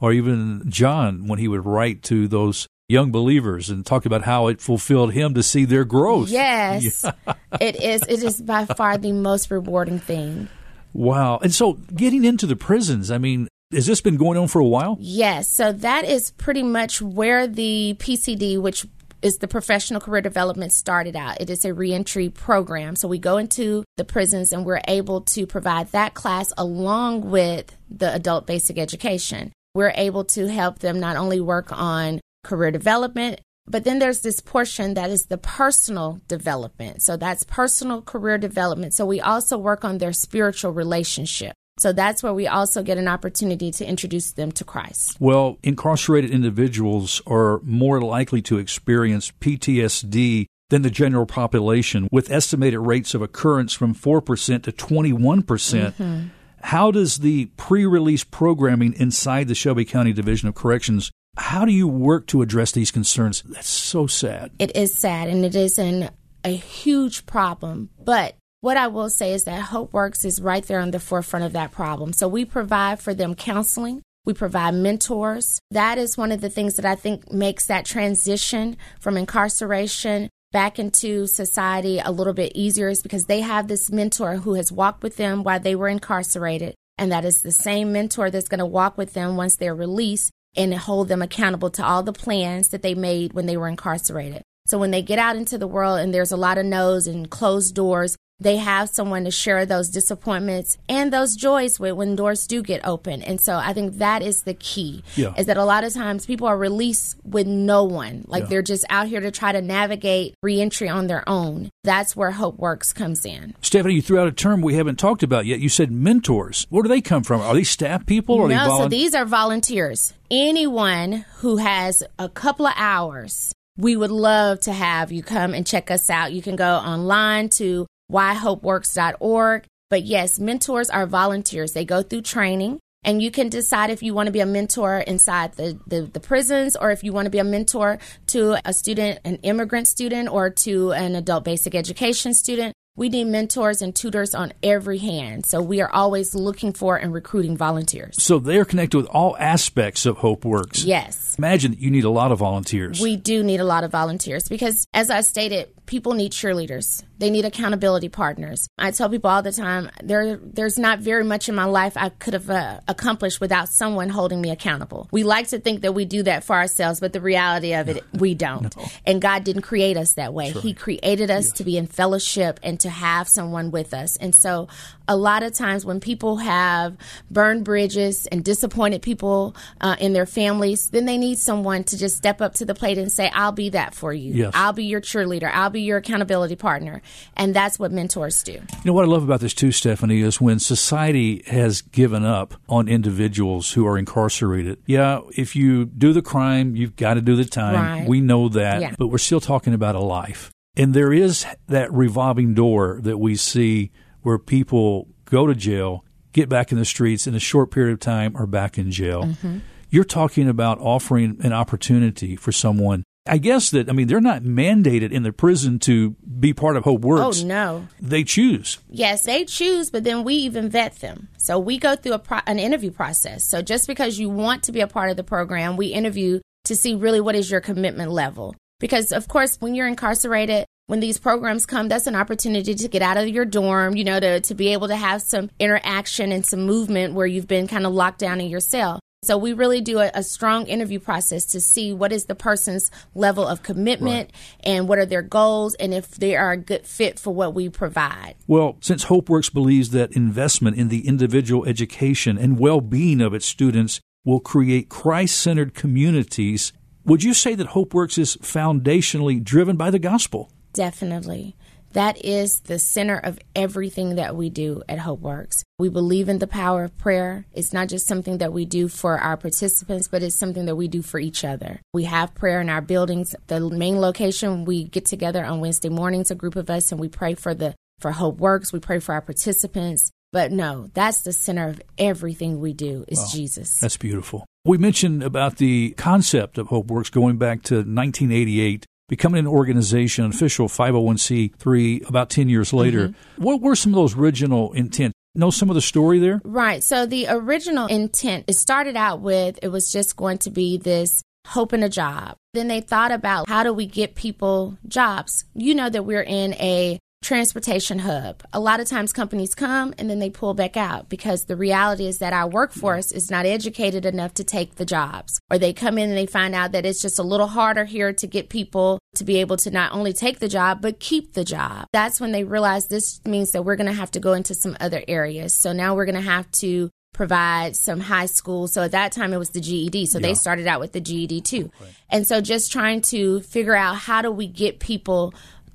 or 0.01 0.13
even 0.13 0.63
John 0.69 1.27
when 1.27 1.39
he 1.39 1.49
would 1.49 1.65
write 1.65 2.03
to 2.05 2.29
those 2.29 2.67
young 2.89 3.11
believers 3.11 3.71
and 3.71 3.85
talk 3.85 4.05
about 4.05 4.23
how 4.23 4.49
it 4.49 4.61
fulfilled 4.61 5.13
him 5.13 5.35
to 5.35 5.43
see 5.43 5.65
their 5.65 5.85
growth. 5.85 6.29
Yes. 6.29 7.05
Yeah. 7.27 7.35
it 7.61 7.77
is 7.83 8.03
it 8.09 8.23
is 8.23 8.43
by 8.43 8.67
far 8.67 8.99
the 8.99 9.13
most 9.13 9.51
rewarding 9.51 9.99
thing. 9.99 10.49
Wow. 10.93 11.39
And 11.39 11.55
so 11.55 11.75
getting 11.95 12.25
into 12.25 12.47
the 12.47 12.57
prisons, 12.57 13.11
I 13.11 13.19
mean, 13.19 13.49
has 13.73 13.87
this 13.87 14.01
been 14.01 14.17
going 14.17 14.39
on 14.39 14.49
for 14.49 14.61
a 14.61 14.65
while? 14.67 14.97
Yes. 15.01 15.49
So 15.49 15.73
that 15.73 16.05
is 16.05 16.31
pretty 16.33 16.63
much 16.63 17.01
where 17.01 17.47
the 17.47 17.97
PCD, 17.99 18.61
which 18.61 18.87
is 19.23 19.39
the 19.39 19.49
professional 19.49 20.01
career 20.01 20.21
development 20.21 20.73
started 20.73 21.17
out. 21.17 21.41
It 21.41 21.49
is 21.49 21.65
a 21.65 21.73
reentry 21.73 22.29
program. 22.29 22.95
So 22.95 23.09
we 23.09 23.19
go 23.19 23.39
into 23.39 23.83
the 23.97 24.05
prisons 24.05 24.53
and 24.53 24.67
we're 24.67 24.83
able 24.87 25.23
to 25.23 25.47
provide 25.47 25.91
that 25.93 26.13
class 26.13 26.53
along 26.59 27.31
with 27.31 27.75
the 27.99 28.15
adult 28.15 28.47
basic 28.47 28.79
education. 28.79 29.53
We're 29.75 29.93
able 29.97 30.25
to 30.27 30.47
help 30.47 30.79
them 30.79 31.01
not 31.01 31.17
only 31.17 31.41
work 31.41 31.73
on 31.73 32.21
career 32.45 32.71
development, 32.71 33.41
but 33.67 33.85
then 33.85 33.99
there's 33.99 34.21
this 34.21 34.41
portion 34.41 34.95
that 34.95 35.11
is 35.11 35.27
the 35.27 35.39
personal 35.39 36.21
development. 36.29 37.03
So 37.03 37.17
that's 37.17 37.45
personal 37.45 38.03
career 38.03 38.39
development. 38.39 38.95
So 38.95 39.07
we 39.07 39.21
also 39.21 39.57
work 39.57 39.85
on 39.85 39.99
their 39.99 40.13
spiritual 40.13 40.73
relationship. 40.73 41.55
So 41.79 41.93
that's 41.93 42.23
where 42.23 42.35
we 42.35 42.47
also 42.47 42.83
get 42.83 42.99
an 42.99 43.09
opportunity 43.09 43.73
to 43.73 43.85
introduce 43.85 44.33
them 44.33 44.53
to 44.53 44.65
Christ. 44.65 45.17
Well, 45.19 45.59
incarcerated 45.65 46.31
individuals 46.31 47.21
are 47.27 47.61
more 47.65 48.01
likely 48.01 48.43
to 48.43 48.59
experience 48.59 49.33
PTSD 49.41 50.47
than 50.71 50.83
the 50.83 50.91
general 50.91 51.27
population, 51.27 52.09
with 52.13 52.31
estimated 52.31 52.81
rates 52.81 53.15
of 53.15 53.23
occurrence 53.23 53.75
from 53.75 53.95
4% 53.95 54.63
to 54.63 54.73
21%. 54.73 55.47
percent 55.47 55.99
mm 55.99 56.21
hmm 56.21 56.29
How 56.65 56.91
does 56.91 57.19
the 57.19 57.47
pre 57.57 57.87
release 57.87 58.25
programming 58.25 58.95
inside 58.95 59.49
the 59.49 59.55
Shelby 59.55 59.85
County 59.85 60.13
Division 60.13 60.49
of 60.49 60.55
Corrections 60.55 61.11
how 61.37 61.65
do 61.65 61.73
you 61.73 61.89
work 61.89 62.27
to 62.29 62.43
address 62.43 62.73
these 62.73 62.91
concerns? 62.91 63.43
That's 63.43 63.69
so 63.69 64.07
sad. 64.07 64.53
It 64.59 64.77
is 64.77 64.97
sad 64.97 65.29
and 65.29 65.45
it 65.45 65.55
is 65.55 65.79
an, 65.79 66.11
a 66.45 66.55
huge 66.55 67.27
problem. 67.27 67.91
But 68.03 68.37
what 68.61 68.77
I 68.77 68.87
will 68.87 69.11
say 69.11 69.33
is 69.33 69.45
that 69.45 69.63
Hope 69.63 69.93
Works 69.93 70.25
is 70.25 70.41
right 70.41 70.65
there 70.65 70.81
on 70.81 70.91
the 70.91 71.01
forefront 71.01 71.45
of 71.45 71.53
that 71.53 71.73
problem. 71.73 72.13
So 72.13 72.29
we 72.29 72.45
provide 72.45 73.01
for 73.01 73.15
them 73.15 73.35
counseling. 73.35 74.03
We 74.25 74.33
provide 74.33 74.75
mentors. 74.75 75.59
That 75.71 75.99
is 75.99 76.17
one 76.17 76.33
of 76.33 76.41
the 76.41 76.49
things 76.49 76.77
that 76.77 76.87
I 76.87 76.95
think 76.95 77.31
makes 77.31 77.67
that 77.67 77.85
transition 77.85 78.77
from 79.01 79.17
incarceration 79.17 80.31
back 80.55 80.79
into 80.79 81.27
society 81.27 81.99
a 81.99 82.13
little 82.13 82.33
bit 82.33 82.53
easier 82.55 82.89
is 82.89 83.03
because 83.03 83.27
they 83.27 83.41
have 83.41 83.67
this 83.67 83.91
mentor 83.91 84.37
who 84.37 84.55
has 84.55 84.71
walked 84.71 85.03
with 85.03 85.17
them 85.17 85.43
while 85.43 85.59
they 85.59 85.75
were 85.75 85.89
incarcerated. 85.89 86.77
And 86.97 87.11
that 87.11 87.25
is 87.25 87.43
the 87.43 87.51
same 87.51 87.93
mentor 87.93 88.31
that's 88.31 88.47
going 88.47 88.61
to 88.61 88.65
walk 88.65 88.97
with 88.97 89.15
them 89.15 89.35
once 89.35 89.57
they're 89.57 89.75
released 89.75 90.31
and 90.57 90.73
hold 90.73 91.09
them 91.09 91.23
accountable 91.23 91.71
to 91.71 91.85
all 91.85 92.05
the 92.05 92.13
plans 92.13 92.69
that 92.69 92.83
they 92.83 92.95
made 92.95 93.33
when 93.33 93.47
they 93.47 93.57
were 93.57 93.67
incarcerated. 93.67 94.43
So 94.69 94.79
when 94.79 94.93
they 94.93 95.03
get 95.03 95.19
out 95.19 95.35
into 95.35 95.59
the 95.59 95.67
world 95.67 95.99
and 95.99 96.15
there's 96.15 96.31
a 96.31 96.37
lot 96.37 96.57
of 96.57 96.67
no's 96.67 97.09
and 97.09 97.29
closed 97.29 97.75
doors, 97.75 98.17
they 98.45 98.59
have 98.59 98.91
someone 98.91 99.25
to 99.25 99.31
share 99.31 99.65
those 99.65 99.89
disappointments 99.89 100.77
and 100.87 101.13
those 101.13 101.35
joys 101.35 101.81
with 101.81 101.95
when 101.95 102.15
doors 102.15 102.47
do 102.47 102.63
get 102.63 102.87
open. 102.87 103.23
And 103.23 103.41
so 103.41 103.57
I 103.57 103.73
think 103.73 103.95
that 103.95 104.23
is 104.23 104.43
the 104.43 104.53
key 104.53 105.03
yeah. 105.17 105.33
is 105.37 105.47
that 105.47 105.57
a 105.57 105.65
lot 105.65 105.83
of 105.83 105.95
times 105.95 106.27
people 106.27 106.47
are 106.47 106.57
released 106.57 107.17
with 107.25 107.47
no 107.47 107.85
one. 107.85 108.25
Like 108.29 108.43
yeah. 108.43 108.49
they're 108.51 108.63
just 108.63 108.85
out 108.91 109.09
here 109.09 109.21
to 109.21 109.31
try 109.31 109.53
to 109.53 109.63
navigate 109.63 110.35
reentry 110.43 110.91
on 110.91 111.07
their 111.07 111.27
own. 111.27 111.71
That's 111.85 112.15
where 112.15 112.33
Hope 112.33 112.59
Works 112.59 112.93
comes 112.93 113.25
in. 113.25 113.55
Stephanie, 113.63 113.95
you 113.95 114.03
threw 114.03 114.21
out 114.21 114.29
a 114.29 114.33
term 114.33 114.61
we 114.61 114.75
haven't 114.75 114.99
talked 114.99 115.23
about 115.23 115.47
yet. 115.47 115.61
You 115.61 115.71
said 115.71 115.91
mentors. 115.91 116.67
Where 116.69 116.83
do 116.83 116.89
they 116.91 117.01
come 117.01 117.23
from? 117.23 117.41
Are 117.41 117.55
these 117.55 117.71
staff 117.71 118.05
people 118.05 118.37
or 118.37 118.49
no, 118.49 118.77
they 118.77 118.83
so 118.83 118.89
these 118.89 119.15
are 119.15 119.25
volunteers. 119.25 120.13
Anyone 120.31 121.25
who 121.37 121.57
has 121.57 122.03
a 122.19 122.29
couple 122.29 122.67
of 122.67 122.75
hours 122.77 123.55
we 123.77 123.97
would 123.97 124.11
love 124.11 124.61
to 124.61 124.73
have 124.73 125.11
you 125.11 125.23
come 125.23 125.53
and 125.53 125.67
check 125.67 125.91
us 125.91 126.09
out. 126.09 126.33
You 126.33 126.43
can 126.43 126.57
go 126.57 126.77
online 126.77 127.49
to 127.51 127.87
whyhopeworks.org. 128.15 129.65
But 129.91 130.05
yes, 130.05 130.39
mentors 130.39 130.91
are 130.91 131.07
volunteers. 131.07 131.73
They 131.73 131.85
go 131.85 132.03
through 132.03 132.23
training 132.23 132.81
and 133.05 133.23
you 133.23 133.31
can 133.31 133.49
decide 133.49 133.91
if 133.91 134.03
you 134.03 134.15
want 134.15 134.27
to 134.27 134.33
be 134.33 134.41
a 134.41 134.47
mentor 134.47 134.99
inside 134.99 135.53
the, 135.55 135.79
the, 135.87 136.03
the, 136.03 136.21
prisons 136.21 136.75
or 136.75 136.91
if 136.91 137.05
you 137.05 137.13
want 137.13 137.27
to 137.27 137.31
be 137.31 137.39
a 137.39 137.45
mentor 137.45 137.99
to 138.29 138.57
a 138.65 138.73
student, 138.73 139.21
an 139.25 139.37
immigrant 139.43 139.87
student, 139.87 140.31
or 140.31 140.49
to 140.51 140.93
an 140.93 141.15
adult 141.15 141.45
basic 141.45 141.75
education 141.75 142.33
student. 142.33 142.75
We 142.97 143.09
need 143.09 143.25
mentors 143.25 143.83
and 143.83 143.93
tutors 143.93 144.37
on 144.37 144.53
every 144.63 144.99
hand. 144.99 145.47
So 145.47 145.61
we 145.61 145.81
are 145.81 145.91
always 145.91 146.33
looking 146.33 146.73
for 146.73 146.97
and 146.97 147.13
recruiting 147.13 147.57
volunteers. 147.57 148.23
So 148.23 148.39
they're 148.39 148.65
connected 148.65 148.97
with 148.97 149.07
all 149.07 149.37
aspects 149.37 150.07
of 150.07 150.19
Hope 150.19 150.45
Works. 150.45 150.85
Yes. 150.85 151.35
Imagine 151.37 151.73
that 151.73 151.81
you 151.81 151.91
need 151.91 152.05
a 152.05 152.11
lot 152.11 152.31
of 152.31 152.39
volunteers. 152.39 153.01
We 153.01 153.17
do 153.17 153.43
need 153.43 153.59
a 153.59 153.65
lot 153.65 153.83
of 153.83 153.91
volunteers 153.91 154.49
because, 154.49 154.87
as 154.95 155.11
I 155.11 155.23
stated, 155.23 155.69
people 155.87 156.15
need 156.15 156.33
cheerleaders. 156.33 157.03
They 157.19 157.31
need 157.31 157.45
accountability 157.45 158.09
partners. 158.09 158.69
I 158.79 158.91
tell 158.91 159.09
people 159.09 159.31
all 159.31 159.43
the 159.43 159.53
time 159.53 159.91
there 160.03 160.37
there's 160.37 160.79
not 160.79 160.99
very 160.99 161.25
much 161.25 161.49
in 161.49 161.55
my 161.55 161.65
life 161.65 161.97
I 161.97 162.09
could 162.09 162.35
have 162.35 162.51
uh, 162.51 162.81
accomplished 162.89 163.41
without 163.41 163.69
someone 163.69 164.09
holding 164.09 164.41
me 164.41 164.51
accountable. 164.51 165.09
We 165.11 165.25
like 165.25 165.49
to 165.49 165.59
think 165.59 165.83
that 165.83 165.93
we 165.93 166.05
do 166.05 166.23
that 166.25 166.45
for 166.45 166.55
ourselves, 166.55 167.01
but 167.01 167.13
the 167.13 167.21
reality 167.21 167.75
of 167.75 167.89
it, 167.89 168.05
we 168.13 168.35
don't. 168.35 168.55
No. 168.77 168.87
And 169.07 169.21
God 169.21 169.45
didn't 169.45 169.63
create 169.63 169.97
us 169.97 170.15
that 170.15 170.33
way. 170.33 170.53
Right. 170.53 170.63
He 170.63 170.75
created 170.75 171.31
us 171.31 171.47
yes. 171.47 171.53
to 171.55 171.65
be 171.65 171.77
in 171.77 171.87
fellowship 171.87 172.59
and 172.63 172.81
to 172.85 172.91
have 172.91 173.29
someone 173.29 173.71
with 173.71 173.95
us. 173.95 174.17
And 174.17 174.35
so 174.35 174.69
a 175.09 175.17
lot 175.17 175.43
of 175.43 175.55
times 175.55 175.87
when 175.87 176.01
people 176.01 176.37
have 176.37 176.97
burned 177.31 177.65
bridges 177.65 178.27
and 178.27 178.45
disappointed 178.45 179.01
people 179.01 179.57
uh, 179.81 179.97
in 179.99 180.13
their 180.13 180.27
families, 180.27 180.91
then 180.91 181.07
they 181.07 181.17
need 181.17 181.39
someone 181.39 181.83
to 181.85 181.97
just 181.97 182.17
step 182.17 182.43
up 182.43 182.55
to 182.55 182.67
the 182.67 182.75
plate 182.75 182.99
and 182.99 183.11
say, 183.11 183.31
I'll 183.35 183.53
be 183.53 183.71
that 183.71 183.95
for 183.95 184.13
you. 184.13 184.35
Yes. 184.35 184.53
I'll 184.55 184.75
be 184.75 184.85
your 184.85 185.01
cheerleader. 185.01 185.51
I'll 185.51 185.71
be 185.71 185.81
your 185.81 185.97
accountability 185.97 186.57
partner. 186.57 187.01
And 187.39 187.55
that's 187.55 187.79
what 187.79 187.91
mentors 187.91 188.43
do. 188.43 188.53
You 188.53 188.61
know, 188.85 188.93
what 188.93 189.07
I 189.07 189.09
love 189.09 189.25
about 189.25 189.41
this 189.41 189.55
too, 189.55 189.73
Stephanie, 189.73 190.21
is 190.21 190.41
when 190.41 190.59
society 190.59 191.43
has 191.47 191.81
given 191.81 192.25
up 192.25 192.55
on 192.69 192.87
individuals 192.87 193.73
who 193.73 193.87
are 193.87 193.97
incarcerated. 193.97 194.79
Yeah, 194.85 195.21
if 195.35 195.57
you 195.57 195.87
do 195.87 196.13
the 196.13 196.23
crime, 196.23 196.77
you've 196.77 196.97
got 196.97 197.15
to 197.15 197.23
do 197.23 197.35
the 197.35 197.47
time. 197.47 197.75
Right. 197.75 198.09
We 198.09 198.21
know 198.21 198.51
that. 198.51 198.83
Yeah. 198.83 198.95
But 198.99 199.07
we're 199.07 199.19
still 199.19 199.41
talking 199.41 199.73
about 199.73 199.95
a 199.95 200.01
life. 200.01 200.54
And 200.77 200.95
there 200.95 201.13
is 201.13 201.47
that 201.69 201.93
revolving 201.93 202.55
door 202.55 202.99
that 203.03 203.19
we 203.19 203.37
see 203.37 203.93
where 204.23 204.39
people 204.39 205.09
go 205.25 205.47
to 205.47 205.55
jail, 205.55 206.05
get 206.33 206.49
back 206.49 206.73
in 206.73 206.79
the 206.79 206.85
streets 206.85 207.27
in 207.27 207.35
a 207.35 207.41
short 207.41 207.71
period 207.71 207.93
of 207.93 208.01
time, 208.01 208.37
are 208.37 208.47
back 208.47 208.77
in 208.79 208.91
jail. 208.91 209.25
Mm-hmm. 209.25 209.59
You're 209.91 210.05
talking 210.05 210.49
about 210.49 210.81
offering 210.81 211.37
an 211.45 211.53
opportunity 211.53 212.35
for 212.35 212.51
someone. 212.51 213.05
I 213.27 213.39
guess 213.39 213.71
that, 213.71 213.89
I 213.89 213.93
mean, 213.93 214.07
they're 214.09 214.21
not 214.21 214.43
mandated 214.43 215.11
in 215.13 215.23
the 215.23 215.33
prison 215.33 215.79
to 215.81 216.11
be 216.39 216.53
part 216.53 216.77
of 216.77 216.85
Hope 216.85 217.01
Works. 217.03 217.43
Oh, 217.43 217.47
no. 217.47 217.89
They 218.01 218.23
choose. 218.25 218.79
Yes, 218.91 219.23
they 219.23 219.45
choose, 219.45 219.91
but 219.91 220.05
then 220.05 220.25
we 220.25 220.35
even 220.35 220.69
vet 220.69 220.97
them. 220.97 221.29
So 221.39 221.59
we 221.59 221.79
go 221.79 221.97
through 221.97 222.19
pro- 222.19 222.41
an 222.47 222.59
interview 222.59 222.91
process. 222.91 223.49
So 223.49 223.63
just 223.63 223.87
because 223.87 224.19
you 224.19 224.29
want 224.29 224.65
to 224.65 224.73
be 224.73 224.81
a 224.81 224.87
part 224.87 225.09
of 225.11 225.17
the 225.17 225.25
program, 225.25 225.77
we 225.77 225.87
interview 225.87 226.41
to 226.65 226.77
see 226.77 226.95
really 226.95 227.21
what 227.21 227.35
is 227.35 227.51
your 227.51 227.61
commitment 227.63 228.11
level. 228.11 228.57
Because, 228.85 229.13
of 229.13 229.29
course, 229.29 229.57
when 229.63 229.75
you're 229.75 229.87
incarcerated, 229.87 230.67
when 230.89 231.01
these 231.01 231.17
programs 231.17 231.65
come, 231.65 231.89
that's 231.89 232.07
an 232.07 232.15
opportunity 232.15 232.75
to 232.75 232.87
get 232.87 233.01
out 233.01 233.17
of 233.17 233.27
your 233.27 233.47
dorm, 233.47 233.97
you 233.97 234.05
know, 234.05 234.21
to, 234.21 234.41
to 234.41 234.55
be 234.55 234.75
able 234.75 234.89
to 234.89 234.97
have 234.97 235.23
some 235.23 235.49
interaction 235.59 236.33
and 236.33 236.45
some 236.45 236.67
movement 236.67 237.15
where 237.15 237.27
you've 237.27 237.49
been 237.49 237.67
kind 237.67 237.87
of 237.87 237.95
locked 237.95 238.19
down 238.19 238.43
in 238.43 238.51
your 238.51 238.61
cell. 238.61 239.01
So 239.23 239.39
we 239.39 239.55
really 239.55 239.81
do 239.81 240.01
a, 240.01 240.11
a, 240.13 240.23
strong 240.23 240.67
interview 240.67 240.99
process 240.99 241.47
to 241.53 241.63
see 241.63 241.95
what 241.95 242.13
is 242.13 242.27
the 242.27 242.35
person's 242.35 242.91
level 243.15 243.49
of 243.49 243.63
commitment 243.63 244.33
right. 244.35 244.71
and 244.71 244.87
what 244.87 244.99
are 244.99 245.07
their 245.07 245.23
goals 245.23 245.75
and 245.77 245.95
if 245.95 246.11
they 246.11 246.37
are 246.37 246.53
a 246.53 246.59
good 246.59 246.87
fit 246.87 247.19
for 247.19 247.35
what 247.35 247.55
we 247.55 247.71
provide. 247.71 248.35
Well, 248.47 248.77
since 248.83 249.07
HopeWorks 249.07 249.51
believes 249.51 249.93
that 249.93 250.13
investment 250.13 250.77
in 250.77 250.89
the 250.89 251.09
individual 251.09 251.65
education 251.65 252.37
and 252.37 252.59
well-being 252.59 253.23
of 253.23 253.33
its 253.33 253.47
students 253.47 254.03
will 254.27 254.41
create 254.41 254.91
Christ-centered 254.91 255.73
communities, 255.73 256.75
would 257.05 257.23
you 257.23 257.35
say 257.35 257.55
that 257.55 257.69
HopeWorks 257.69 258.19
is 258.19 258.37
foundationally 258.37 259.43
driven 259.43 259.77
by 259.77 259.91
the 259.91 259.99
gospel? 259.99 260.51
Definitely. 260.73 261.57
That 261.93 262.25
is 262.25 262.61
the 262.61 262.81
center 262.81 263.17
of 263.17 263.39
everything 263.55 264.17
that 264.17 264.35
we 264.35 264.51
do 264.51 264.83
at 264.89 264.99
HopeWorks. 264.99 265.63
We 265.79 265.89
believe 265.89 266.29
in 266.29 266.41
the 266.41 266.49
power 266.49 266.83
of 266.83 266.99
prayer. 266.99 267.47
It's 267.53 267.73
not 267.73 267.89
just 267.89 268.09
something 268.09 268.39
that 268.39 268.53
we 268.53 268.65
do 268.65 268.89
for 268.89 269.17
our 269.17 269.37
participants, 269.37 270.09
but 270.09 270.23
it's 270.23 270.35
something 270.35 270.65
that 270.65 270.75
we 270.75 270.89
do 270.89 271.03
for 271.03 271.21
each 271.21 271.45
other. 271.45 271.81
We 271.93 272.05
have 272.05 272.35
prayer 272.35 272.61
in 272.61 272.69
our 272.69 272.81
buildings. 272.81 273.37
The 273.47 273.61
main 273.61 274.01
location, 274.01 274.65
we 274.65 274.85
get 274.85 275.07
together 275.07 275.45
on 275.45 275.61
Wednesday 275.61 275.89
mornings, 275.89 276.33
a 276.33 276.35
group 276.35 276.57
of 276.57 276.69
us, 276.69 276.91
and 276.91 277.01
we 277.01 277.09
pray 277.09 277.35
for 277.35 277.55
the 277.55 277.77
for 278.01 278.11
HopeWorks. 278.11 278.73
We 278.73 278.81
pray 278.81 278.99
for 278.99 279.15
our 279.15 279.23
participants. 279.23 280.11
But 280.33 280.51
no, 280.51 280.89
that's 280.95 281.23
the 281.23 281.33
center 281.33 281.69
of 281.69 281.81
everything 281.97 282.59
we 282.59 282.73
do 282.73 283.05
is 283.07 283.31
Jesus. 283.33 283.79
That's 283.79 283.97
beautiful. 283.97 284.45
We 284.67 284.79
mentioned 284.79 285.23
about 285.23 285.57
the 285.57 285.91
concept 285.99 286.57
of 286.57 286.69
HopeWorks 286.69 287.13
going 287.13 287.37
back 287.37 287.63
to 287.65 287.75
1988 287.75 288.87
becoming 289.09 289.41
an 289.41 289.47
organization, 289.47 290.25
an 290.25 290.31
official 290.31 290.69
501c3 290.69 292.09
about 292.09 292.31
10 292.31 292.49
years 292.49 292.73
later. 292.73 293.09
Mm-hmm. 293.09 293.43
What 293.43 293.61
were 293.61 293.77
some 293.77 293.93
of 293.93 293.97
those 293.97 294.17
original 294.17 294.73
intent? 294.73 295.13
Know 295.35 295.51
some 295.51 295.69
of 295.69 295.75
the 295.75 295.83
story 295.83 296.19
there? 296.19 296.41
Right. 296.45 296.83
So 296.83 297.05
the 297.05 297.27
original 297.29 297.87
intent, 297.89 298.45
it 298.49 298.55
started 298.55 298.97
out 298.97 299.21
with 299.21 299.59
it 299.63 299.69
was 299.69 299.93
just 299.93 300.17
going 300.17 300.39
to 300.39 300.51
be 300.51 300.79
this 300.79 301.23
hope 301.47 301.75
in 301.75 301.83
a 301.83 301.91
job. 301.91 302.37
Then 302.55 302.69
they 302.69 302.81
thought 302.81 303.13
about 303.13 303.49
how 303.49 303.65
do 303.65 303.73
we 303.75 303.85
get 303.85 304.15
people 304.15 304.79
jobs? 304.89 305.45
You 305.53 305.75
know 305.75 305.91
that 305.91 306.05
we're 306.05 306.23
in 306.23 306.55
a 306.55 306.99
transportation 307.25 307.99
hub. 308.01 308.43
A 308.53 308.61
lot 308.61 308.81
of 308.81 308.87
times 308.87 309.13
companies 309.13 309.55
come 309.55 309.95
and 309.99 310.09
then 310.09 310.19
they 310.19 310.31
pull 310.31 310.55
back 310.55 310.77
out 310.77 311.09
because 311.09 311.47
the 311.47 311.57
reality 311.57 312.07
is 312.07 312.19
that 312.19 312.35
our 312.35 312.47
workforce 312.47 313.11
is 313.11 313.31
not 313.31 313.47
educated 313.47 314.05
enough 314.05 314.35
to 314.35 314.45
take 314.45 314.77
the 314.77 314.85
jobs. 314.85 315.41
Or 315.51 315.59
they 315.59 315.73
come 315.73 315.99
in 315.99 316.11
and 316.11 316.19
they 316.19 316.27
find 316.27 316.55
out 316.55 316.73
that 316.73 316.85
it's 316.85 317.01
just 317.01 317.19
a 317.19 317.23
little 317.23 317.47
harder 317.47 317.85
here 317.85 318.13
to 318.13 318.27
get 318.27 318.51
people 318.51 318.99
to 319.17 319.25
be 319.25 319.41
able 319.41 319.57
to 319.57 319.71
not 319.71 319.93
only 319.93 320.13
take 320.13 320.39
the 320.39 320.49
job 320.49 320.83
but 320.83 321.01
keep 321.01 321.33
the 321.33 321.45
job. 321.45 321.87
That's 321.93 322.21
when 322.21 322.33
they 322.33 322.45
realize 322.45 322.89
this 322.89 323.25
means 323.25 323.53
that 323.53 323.65
we're 323.65 323.77
going 323.77 323.87
to 323.87 323.93
have 323.93 324.11
to 324.13 324.21
go 324.21 324.35
into 324.35 324.55
some 324.55 324.77
other 324.79 325.03
areas. 325.09 325.55
So 325.55 325.73
now 325.73 325.95
we're 325.95 326.07
going 326.07 326.15
to 326.17 326.21
have 326.21 326.51
to 326.53 326.91
provide 327.15 327.77
some 327.77 328.01
high 328.01 328.27
school. 328.27 328.69
So 328.69 328.83
at 328.83 328.91
that 328.91 329.13
time 329.13 329.33
it 329.33 329.39
was 329.39 329.51
the 329.51 329.61
GED. 329.61 330.07
So 330.07 330.19
yeah. 330.19 330.27
they 330.27 330.35
started 330.35 330.67
out 330.67 330.81
with 330.81 330.93
the 330.93 331.01
GED 331.01 331.41
too. 331.41 331.71
Okay. 331.81 331.91
And 332.11 332.27
so 332.27 332.43
just 332.43 332.71
trying 332.71 333.01
to 333.03 333.41
figure 333.41 333.75
out 333.75 333.97
how 333.97 334.21
do 334.21 334.31
we 334.31 334.47
get 334.47 334.81
people 334.81 335.33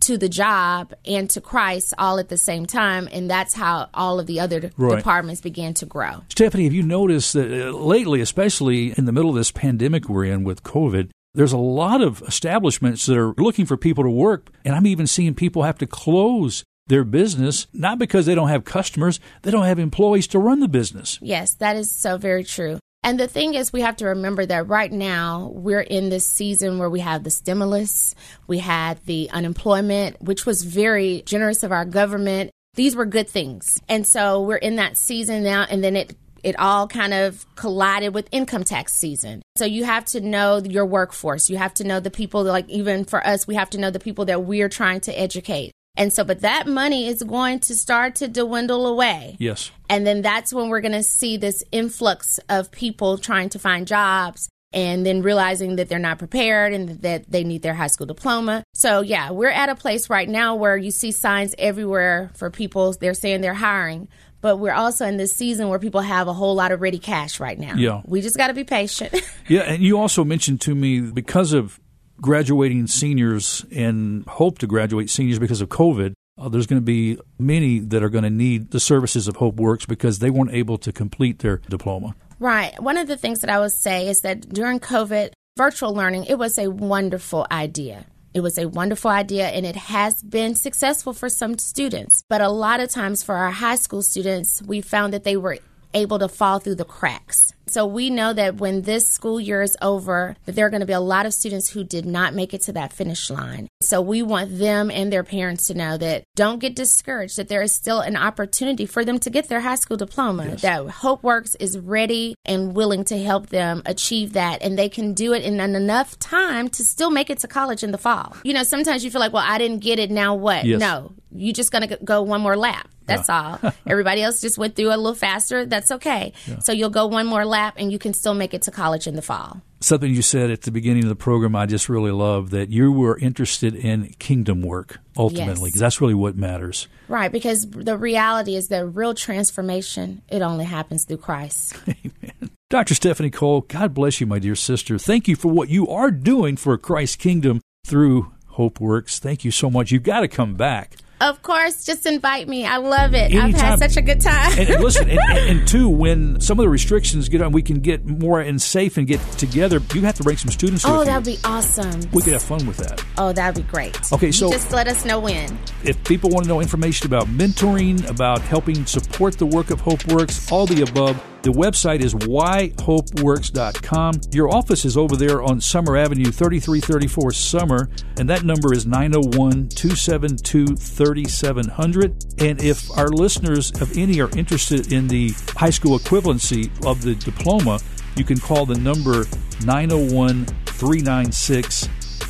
to 0.10 0.18
the 0.18 0.28
job 0.28 0.92
and 1.06 1.30
to 1.30 1.40
Christ 1.40 1.94
all 2.00 2.18
at 2.18 2.30
the 2.30 2.38
same 2.38 2.66
time. 2.66 3.08
And 3.12 3.30
that's 3.30 3.54
how 3.54 3.90
all 3.94 4.20
of 4.20 4.26
the 4.26 4.40
other 4.40 4.72
right. 4.76 4.98
departments 4.98 5.40
began 5.40 5.76
to 5.76 5.86
grow. 5.86 6.24
Stephanie, 6.30 6.64
have 6.64 6.74
you 6.74 6.82
noticed 6.82 7.34
that 7.34 7.52
uh, 7.52 7.72
lately, 7.72 8.22
especially 8.22 8.98
in 8.98 9.06
the 9.06 9.12
middle 9.12 9.30
of 9.30 9.36
this 9.36 9.52
pandemic 9.52 10.10
we're 10.10 10.26
in 10.26 10.44
with 10.44 10.64
COVID, 10.64 11.12
there's 11.36 11.54
a 11.54 11.58
lot 11.58 12.02
of 12.02 12.24
establishments 12.24 13.06
that 13.06 13.18
are 13.18 13.36
looking 13.38 13.68
for 13.68 13.78
people 13.78 14.04
to 14.04 14.10
work. 14.10 14.50
And 14.66 14.74
I'm 14.74 14.88
even 14.88 15.06
seeing 15.06 15.36
people 15.36 15.62
have 15.62 15.78
to 15.78 15.86
close 15.86 16.64
their 16.88 17.04
business, 17.04 17.68
not 17.72 18.00
because 18.00 18.26
they 18.26 18.34
don't 18.34 18.50
have 18.50 18.66
customers, 18.66 19.20
they 19.44 19.52
don't 19.52 19.66
have 19.66 19.78
employees 19.78 20.26
to 20.30 20.40
run 20.40 20.60
the 20.60 20.68
business. 20.68 21.20
Yes, 21.22 21.54
that 21.56 21.76
is 21.76 21.92
so 21.92 22.18
very 22.18 22.44
true. 22.44 22.80
And 23.04 23.20
the 23.20 23.28
thing 23.28 23.54
is, 23.54 23.72
we 23.72 23.82
have 23.82 23.98
to 23.98 24.08
remember 24.08 24.46
that 24.46 24.68
right 24.68 24.92
now 24.92 25.52
we're 25.54 25.80
in 25.80 26.10
this 26.10 26.28
season 26.28 26.80
where 26.80 26.90
we 26.90 27.00
have 27.00 27.24
the 27.24 27.30
stimulus, 27.30 28.14
we 28.48 28.60
had 28.60 29.04
the 29.06 29.30
unemployment, 29.32 30.22
which 30.22 30.46
was 30.46 30.64
very 30.64 31.24
generous 31.26 31.64
of 31.64 31.72
our 31.72 31.86
government. 31.86 32.52
These 32.76 32.96
were 32.96 33.06
good 33.06 33.30
things. 33.30 33.82
And 33.88 34.06
so 34.06 34.42
we're 34.42 34.58
in 34.58 34.76
that 34.76 34.98
season 34.98 35.44
now, 35.44 35.66
and 35.70 35.84
then 35.84 35.96
it 35.96 36.16
it 36.44 36.58
all 36.58 36.88
kind 36.88 37.14
of 37.14 37.46
collided 37.56 38.14
with 38.14 38.30
income 38.32 38.64
tax 38.64 38.94
season. 38.94 39.42
So 39.58 39.66
you 39.66 39.84
have 39.84 40.06
to 40.06 40.22
know 40.22 40.60
your 40.60 40.86
workforce. 40.86 41.50
You 41.50 41.58
have 41.58 41.74
to 41.76 41.84
know 41.84 42.00
the 42.00 42.12
people, 42.12 42.44
like 42.44 42.70
even 42.70 43.06
for 43.06 43.26
us, 43.26 43.46
we 43.46 43.56
have 43.56 43.70
to 43.72 43.78
know 43.78 43.92
the 43.92 44.00
people 44.00 44.26
that 44.26 44.44
we're 44.44 44.70
trying 44.70 45.02
to 45.02 45.20
educate. 45.20 45.74
And 45.98 46.14
so, 46.14 46.24
but 46.24 46.42
that 46.42 46.68
money 46.68 47.08
is 47.08 47.24
going 47.24 47.60
to 47.62 47.76
start 47.76 48.16
to 48.16 48.28
dwindle 48.28 48.88
away. 48.88 49.36
Yes. 49.40 49.72
And 49.90 50.08
then 50.08 50.22
that's 50.22 50.54
when 50.54 50.70
we're 50.70 50.82
going 50.82 50.94
to 50.94 51.04
see 51.04 51.38
this 51.38 51.64
influx 51.72 52.40
of 52.48 52.72
people 52.72 53.18
trying 53.18 53.50
to 53.50 53.60
find 53.60 53.86
jobs 53.86 54.50
and 54.72 55.06
then 55.06 55.22
realizing 55.22 55.78
that 55.78 55.90
they're 55.90 56.00
not 56.00 56.20
prepared 56.20 56.74
and 56.74 57.02
that 57.02 57.30
they 57.30 57.44
need 57.44 57.64
their 57.64 57.74
high 57.74 57.88
school 57.88 58.06
diploma. 58.06 58.64
So, 58.74 59.02
yeah, 59.02 59.32
we're 59.32 59.50
at 59.50 59.70
a 59.70 59.76
place 59.76 60.10
right 60.10 60.30
now 60.30 60.56
where 60.56 60.78
you 60.78 60.92
see 60.92 61.12
signs 61.12 61.56
everywhere 61.58 62.32
for 62.36 62.50
people. 62.50 62.94
They're 62.94 63.16
saying 63.16 63.42
they're 63.42 63.54
hiring, 63.54 64.08
but 64.42 64.58
we're 64.58 64.74
also 64.74 65.06
in 65.06 65.18
this 65.18 65.36
season 65.36 65.70
where 65.70 65.80
people 65.80 66.02
have 66.02 66.28
a 66.28 66.34
whole 66.34 66.56
lot 66.56 66.72
of 66.72 66.82
ready 66.82 67.00
cash 67.00 67.40
right 67.40 67.58
now. 67.58 67.76
Yeah. 67.76 68.02
We 68.06 68.22
just 68.22 68.38
got 68.38 68.48
to 68.48 68.54
be 68.54 68.64
patient. 68.64 69.16
yeah. 69.48 69.62
And 69.62 69.82
you 69.82 70.00
also 70.00 70.24
mentioned 70.24 70.62
to 70.62 70.76
me 70.76 71.02
because 71.02 71.52
of 71.52 71.80
graduating 72.22 72.88
seniors 72.88 73.66
and 73.74 74.26
hope 74.26 74.60
to 74.60 74.68
graduate 74.68 75.10
seniors 75.10 75.40
because 75.40 75.62
of 75.62 75.70
COVID. 75.70 76.14
Uh, 76.38 76.50
there's 76.50 76.68
going 76.68 76.82
to 76.82 76.86
be 76.86 77.18
many 77.38 77.80
that 77.80 78.02
are 78.02 78.10
going 78.10 78.24
to 78.24 78.30
need 78.30 78.72
the 78.72 78.80
services 78.80 79.28
of 79.28 79.38
Hope 79.38 79.56
Works 79.56 79.86
because 79.86 80.20
they 80.20 80.30
weren't 80.30 80.54
able 80.54 80.78
to 80.78 80.94
complete 80.94 81.40
their 81.40 81.58
diploma. 81.58 82.16
Right. 82.40 82.80
One 82.82 82.98
of 82.98 83.08
the 83.08 83.18
things 83.18 83.42
that 83.42 83.50
I 83.50 83.60
would 83.60 83.74
say 83.74 84.08
is 84.08 84.22
that 84.22 84.48
during 84.48 84.80
COVID, 84.80 85.32
virtual 85.58 85.94
learning, 85.94 86.26
it 86.26 86.38
was 86.38 86.58
a 86.58 86.70
wonderful 86.70 87.46
idea. 87.52 88.06
It 88.34 88.42
was 88.42 88.58
a 88.58 88.70
wonderful 88.70 89.12
idea 89.12 89.48
and 89.48 89.66
it 89.66 89.76
has 89.76 90.22
been 90.24 90.56
successful 90.56 91.14
for 91.14 91.28
some 91.28 91.58
students. 91.58 92.24
But 92.30 92.42
a 92.42 92.50
lot 92.50 92.80
of 92.80 92.90
times 92.90 93.24
for 93.24 93.36
our 93.36 93.52
high 93.52 93.76
school 93.76 94.02
students, 94.02 94.62
we 94.62 94.82
found 94.82 95.14
that 95.14 95.26
they 95.26 95.36
were 95.36 95.58
able 95.94 96.20
to 96.20 96.30
fall 96.30 96.60
through 96.60 96.76
the 96.76 96.86
cracks. 96.86 97.54
So 97.70 97.86
we 97.86 98.10
know 98.10 98.34
that 98.34 98.56
when 98.56 98.82
this 98.82 99.08
school 99.08 99.40
year 99.40 99.62
is 99.62 99.78
over, 99.82 100.36
that 100.46 100.56
there 100.56 100.66
are 100.66 100.70
going 100.70 100.80
to 100.82 100.88
be 100.88 100.94
a 100.94 101.00
lot 101.00 101.26
of 101.26 101.34
students 101.34 101.70
who 101.70 101.84
did 101.84 102.06
not 102.06 102.34
make 102.34 102.54
it 102.54 102.62
to 102.64 102.74
that 102.74 102.94
finish 102.94 103.30
line. 103.30 103.68
So 103.82 104.02
we 104.02 104.24
want 104.24 104.58
them 104.58 104.90
and 104.90 105.14
their 105.14 105.24
parents 105.24 105.68
to 105.68 105.74
know 105.74 105.98
that 105.98 106.24
don't 106.36 106.60
get 106.60 106.76
discouraged, 106.76 107.38
that 107.38 107.48
there 107.48 107.62
is 107.62 107.72
still 107.72 108.00
an 108.00 108.16
opportunity 108.16 108.86
for 108.86 109.06
them 109.06 109.20
to 109.20 109.30
get 109.30 109.50
their 109.50 109.62
high 109.62 109.76
school 109.76 109.98
diploma, 109.98 110.48
yes. 110.48 110.62
that 110.62 110.82
HopeWorks 110.86 111.56
is 111.60 111.78
ready 111.78 112.36
and 112.46 112.76
willing 112.76 113.04
to 113.06 113.22
help 113.22 113.48
them 113.48 113.82
achieve 113.86 114.34
that. 114.34 114.62
And 114.62 114.78
they 114.78 114.90
can 114.90 115.14
do 115.14 115.34
it 115.34 115.44
in 115.44 115.60
enough 115.60 116.18
time 116.20 116.70
to 116.70 116.84
still 116.84 117.12
make 117.12 117.30
it 117.30 117.40
to 117.40 117.48
college 117.48 117.84
in 117.84 117.92
the 117.92 117.98
fall. 117.98 118.36
You 118.44 118.54
know, 118.54 118.64
sometimes 118.64 119.04
you 119.04 119.12
feel 119.12 119.22
like, 119.22 119.34
well, 119.34 119.46
I 119.46 119.58
didn't 119.58 119.80
get 119.80 120.00
it. 120.00 120.10
Now 120.10 120.36
what? 120.36 120.66
Yes. 120.66 120.80
No, 120.80 121.14
you're 121.32 121.54
just 121.54 121.72
going 121.72 121.88
to 121.88 121.98
go 122.04 122.22
one 122.22 122.42
more 122.42 122.58
lap. 122.58 122.90
That's 123.10 123.28
yeah. 123.28 123.58
all. 123.62 123.74
Everybody 123.88 124.22
else 124.22 124.40
just 124.42 124.58
went 124.58 124.76
through 124.76 124.90
a 124.90 124.98
little 124.98 125.16
faster. 125.16 125.66
That's 125.66 125.92
okay. 125.92 126.34
Yeah. 126.48 126.60
So 126.60 126.72
you'll 126.72 126.90
go 126.90 127.08
one 127.08 127.26
more 127.26 127.46
lap 127.46 127.59
and 127.78 127.92
you 127.92 128.00
can 128.00 128.14
still 128.14 128.34
make 128.34 128.54
it 128.54 128.62
to 128.64 128.72
college 128.72 129.08
in 129.08 129.16
the 129.16 129.22
fall. 129.22 129.62
Something 129.82 130.14
you 130.14 130.22
said 130.22 130.52
at 130.52 130.64
the 130.64 130.72
beginning 130.72 131.04
of 131.04 131.10
the 131.10 131.16
program, 131.16 131.56
I 131.56 131.66
just 131.66 131.88
really 131.88 132.12
love 132.12 132.50
that 132.50 132.70
you 132.70 132.92
were 132.92 133.18
interested 133.18 133.76
in 133.76 134.14
kingdom 134.20 134.62
work 134.62 135.00
ultimately, 135.18 135.70
because 135.70 135.76
yes. 135.76 135.80
that's 135.80 136.02
really 136.02 136.14
what 136.14 136.36
matters. 136.36 136.88
Right, 137.08 137.32
because 137.32 137.70
the 137.70 137.98
reality 137.98 138.56
is 138.56 138.68
that 138.70 138.86
real 138.86 139.14
transformation, 139.14 140.22
it 140.30 140.42
only 140.42 140.66
happens 140.66 141.06
through 141.06 141.18
Christ. 141.18 141.76
Amen. 141.88 142.52
Dr. 142.70 142.94
Stephanie 142.94 143.32
Cole, 143.32 143.62
God 143.62 143.94
bless 143.94 144.22
you, 144.22 144.28
my 144.28 144.38
dear 144.38 144.56
sister. 144.56 145.00
Thank 145.00 145.28
you 145.28 145.36
for 145.36 145.52
what 145.52 145.70
you 145.70 145.88
are 145.88 146.12
doing 146.12 146.56
for 146.56 146.78
Christ's 146.78 147.16
kingdom 147.16 147.62
through 147.86 148.32
Hope 148.48 148.80
Works. 148.80 149.18
Thank 149.18 149.44
you 149.44 149.52
so 149.52 149.70
much. 149.72 149.92
You've 149.92 150.04
got 150.04 150.20
to 150.20 150.28
come 150.28 150.56
back. 150.56 150.96
Of 151.22 151.42
course, 151.42 151.84
just 151.86 152.06
invite 152.06 152.48
me. 152.48 152.66
I 152.66 152.78
love 152.78 153.14
it. 153.14 153.32
Anytime. 153.32 153.56
I've 153.56 153.60
had 153.60 153.80
such 153.80 153.98
a 153.98 154.02
good 154.02 154.22
time. 154.22 154.58
and, 154.58 154.70
and, 154.70 154.84
listen, 154.84 155.10
and, 155.10 155.20
and, 155.20 155.68
two, 155.68 155.90
when 155.90 156.40
some 156.40 156.60
of 156.60 156.64
the 156.64 156.70
restrictions 156.70 157.28
get 157.28 157.42
on, 157.42 157.52
we 157.52 157.62
can 157.62 157.80
get 157.82 158.06
more 158.06 158.40
and 158.40 158.62
safe 158.62 158.98
and 158.98 159.06
get 159.06 159.20
together. 159.34 159.82
You 159.94 160.02
have 160.02 160.16
to 160.16 160.24
bring 160.24 160.38
some 160.38 160.52
students. 160.52 160.86
Oh, 160.86 161.04
that'd 161.04 161.26
be 161.26 161.38
awesome. 161.44 162.02
We 162.14 162.22
could 162.22 162.34
have 162.34 162.44
fun 162.44 162.66
with 162.66 162.78
that. 162.78 163.04
Oh, 163.18 163.34
that'd 163.34 163.64
be 163.64 163.70
great. 163.70 164.00
Okay, 164.14 164.28
you 164.28 164.32
so 164.32 164.50
just 164.50 164.72
let 164.72 164.88
us 164.88 165.04
know 165.04 165.20
when. 165.20 165.60
If 165.84 166.02
people 166.06 166.30
want 166.30 166.46
to 166.46 166.50
know 166.50 166.62
information 166.62 167.08
about 167.08 167.28
mentoring, 167.28 168.08
about 168.10 168.40
helping 168.42 168.86
support 168.86 169.38
the 169.38 169.46
work 169.46 169.72
of 169.72 169.82
Hope 169.82 170.06
Works, 170.08 170.52
all 170.52 170.66
the 170.66 170.84
above 170.84 171.22
the 171.42 171.52
website 171.52 172.02
is 172.02 172.14
whyhopeworks.com. 172.14 174.20
Your 174.32 174.54
office 174.54 174.84
is 174.84 174.98
over 174.98 175.16
there 175.16 175.42
on 175.42 175.62
Summer 175.62 175.96
Avenue, 175.96 176.32
3334 176.32 177.32
Summer, 177.32 177.90
and 178.18 178.30
that 178.30 178.44
number 178.44 178.74
is 178.74 178.86
901 178.86 179.70
272 179.70 180.76
3700. 180.76 182.26
And 182.40 182.62
if 182.62 182.92
our 182.98 183.08
listeners 183.08 183.72
of 183.82 183.98
any 183.98 184.20
are 184.20 184.30
interested 184.38 184.92
in 184.92 185.08
the 185.08 185.30
high 185.56 185.70
school 185.70 185.98
equivalency 185.98 186.70
of 186.86 187.02
the 187.02 187.16
diploma, 187.16 187.80
you 188.16 188.26
can 188.26 188.38
call 188.38 188.66
the 188.66 188.78
number 188.78 189.24
901 189.64 190.46
396 190.66 191.88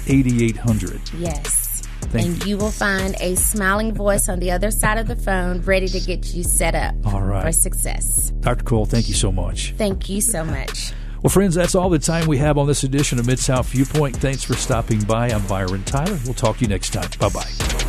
8800. 0.08 1.02
Yes. 1.17 1.68
Thank 2.02 2.26
and 2.26 2.44
you. 2.46 2.50
you 2.52 2.58
will 2.58 2.72
find 2.72 3.16
a 3.20 3.36
smiling 3.36 3.94
voice 3.94 4.30
on 4.30 4.40
the 4.40 4.52
other 4.52 4.72
side 4.72 4.98
of 4.98 5.08
the 5.08 5.16
phone 5.16 5.62
ready 5.62 5.88
to 5.88 6.00
get 6.00 6.34
you 6.34 6.44
set 6.44 6.76
up 6.76 6.96
all 7.06 7.22
right. 7.22 7.44
for 7.44 7.52
success. 7.52 8.32
Dr. 8.40 8.64
Cole, 8.64 8.86
thank 8.86 9.08
you 9.10 9.16
so 9.16 9.32
much. 9.32 9.74
Thank 9.78 10.10
you 10.10 10.22
so 10.22 10.44
much. 10.44 10.94
Well, 11.22 11.30
friends, 11.30 11.56
that's 11.56 11.76
all 11.76 11.90
the 11.90 12.00
time 12.00 12.28
we 12.28 12.38
have 12.38 12.58
on 12.58 12.68
this 12.68 12.84
edition 12.84 13.20
of 13.20 13.28
Mid 13.28 13.40
South 13.40 13.68
Viewpoint. 13.70 14.16
Thanks 14.16 14.44
for 14.44 14.54
stopping 14.56 15.02
by. 15.02 15.30
I'm 15.30 15.46
Byron 15.48 15.84
Tyler. 15.84 16.18
We'll 16.24 16.34
talk 16.34 16.58
to 16.58 16.62
you 16.62 16.70
next 16.70 16.94
time. 16.94 17.10
Bye 17.20 17.30
bye. 17.30 17.86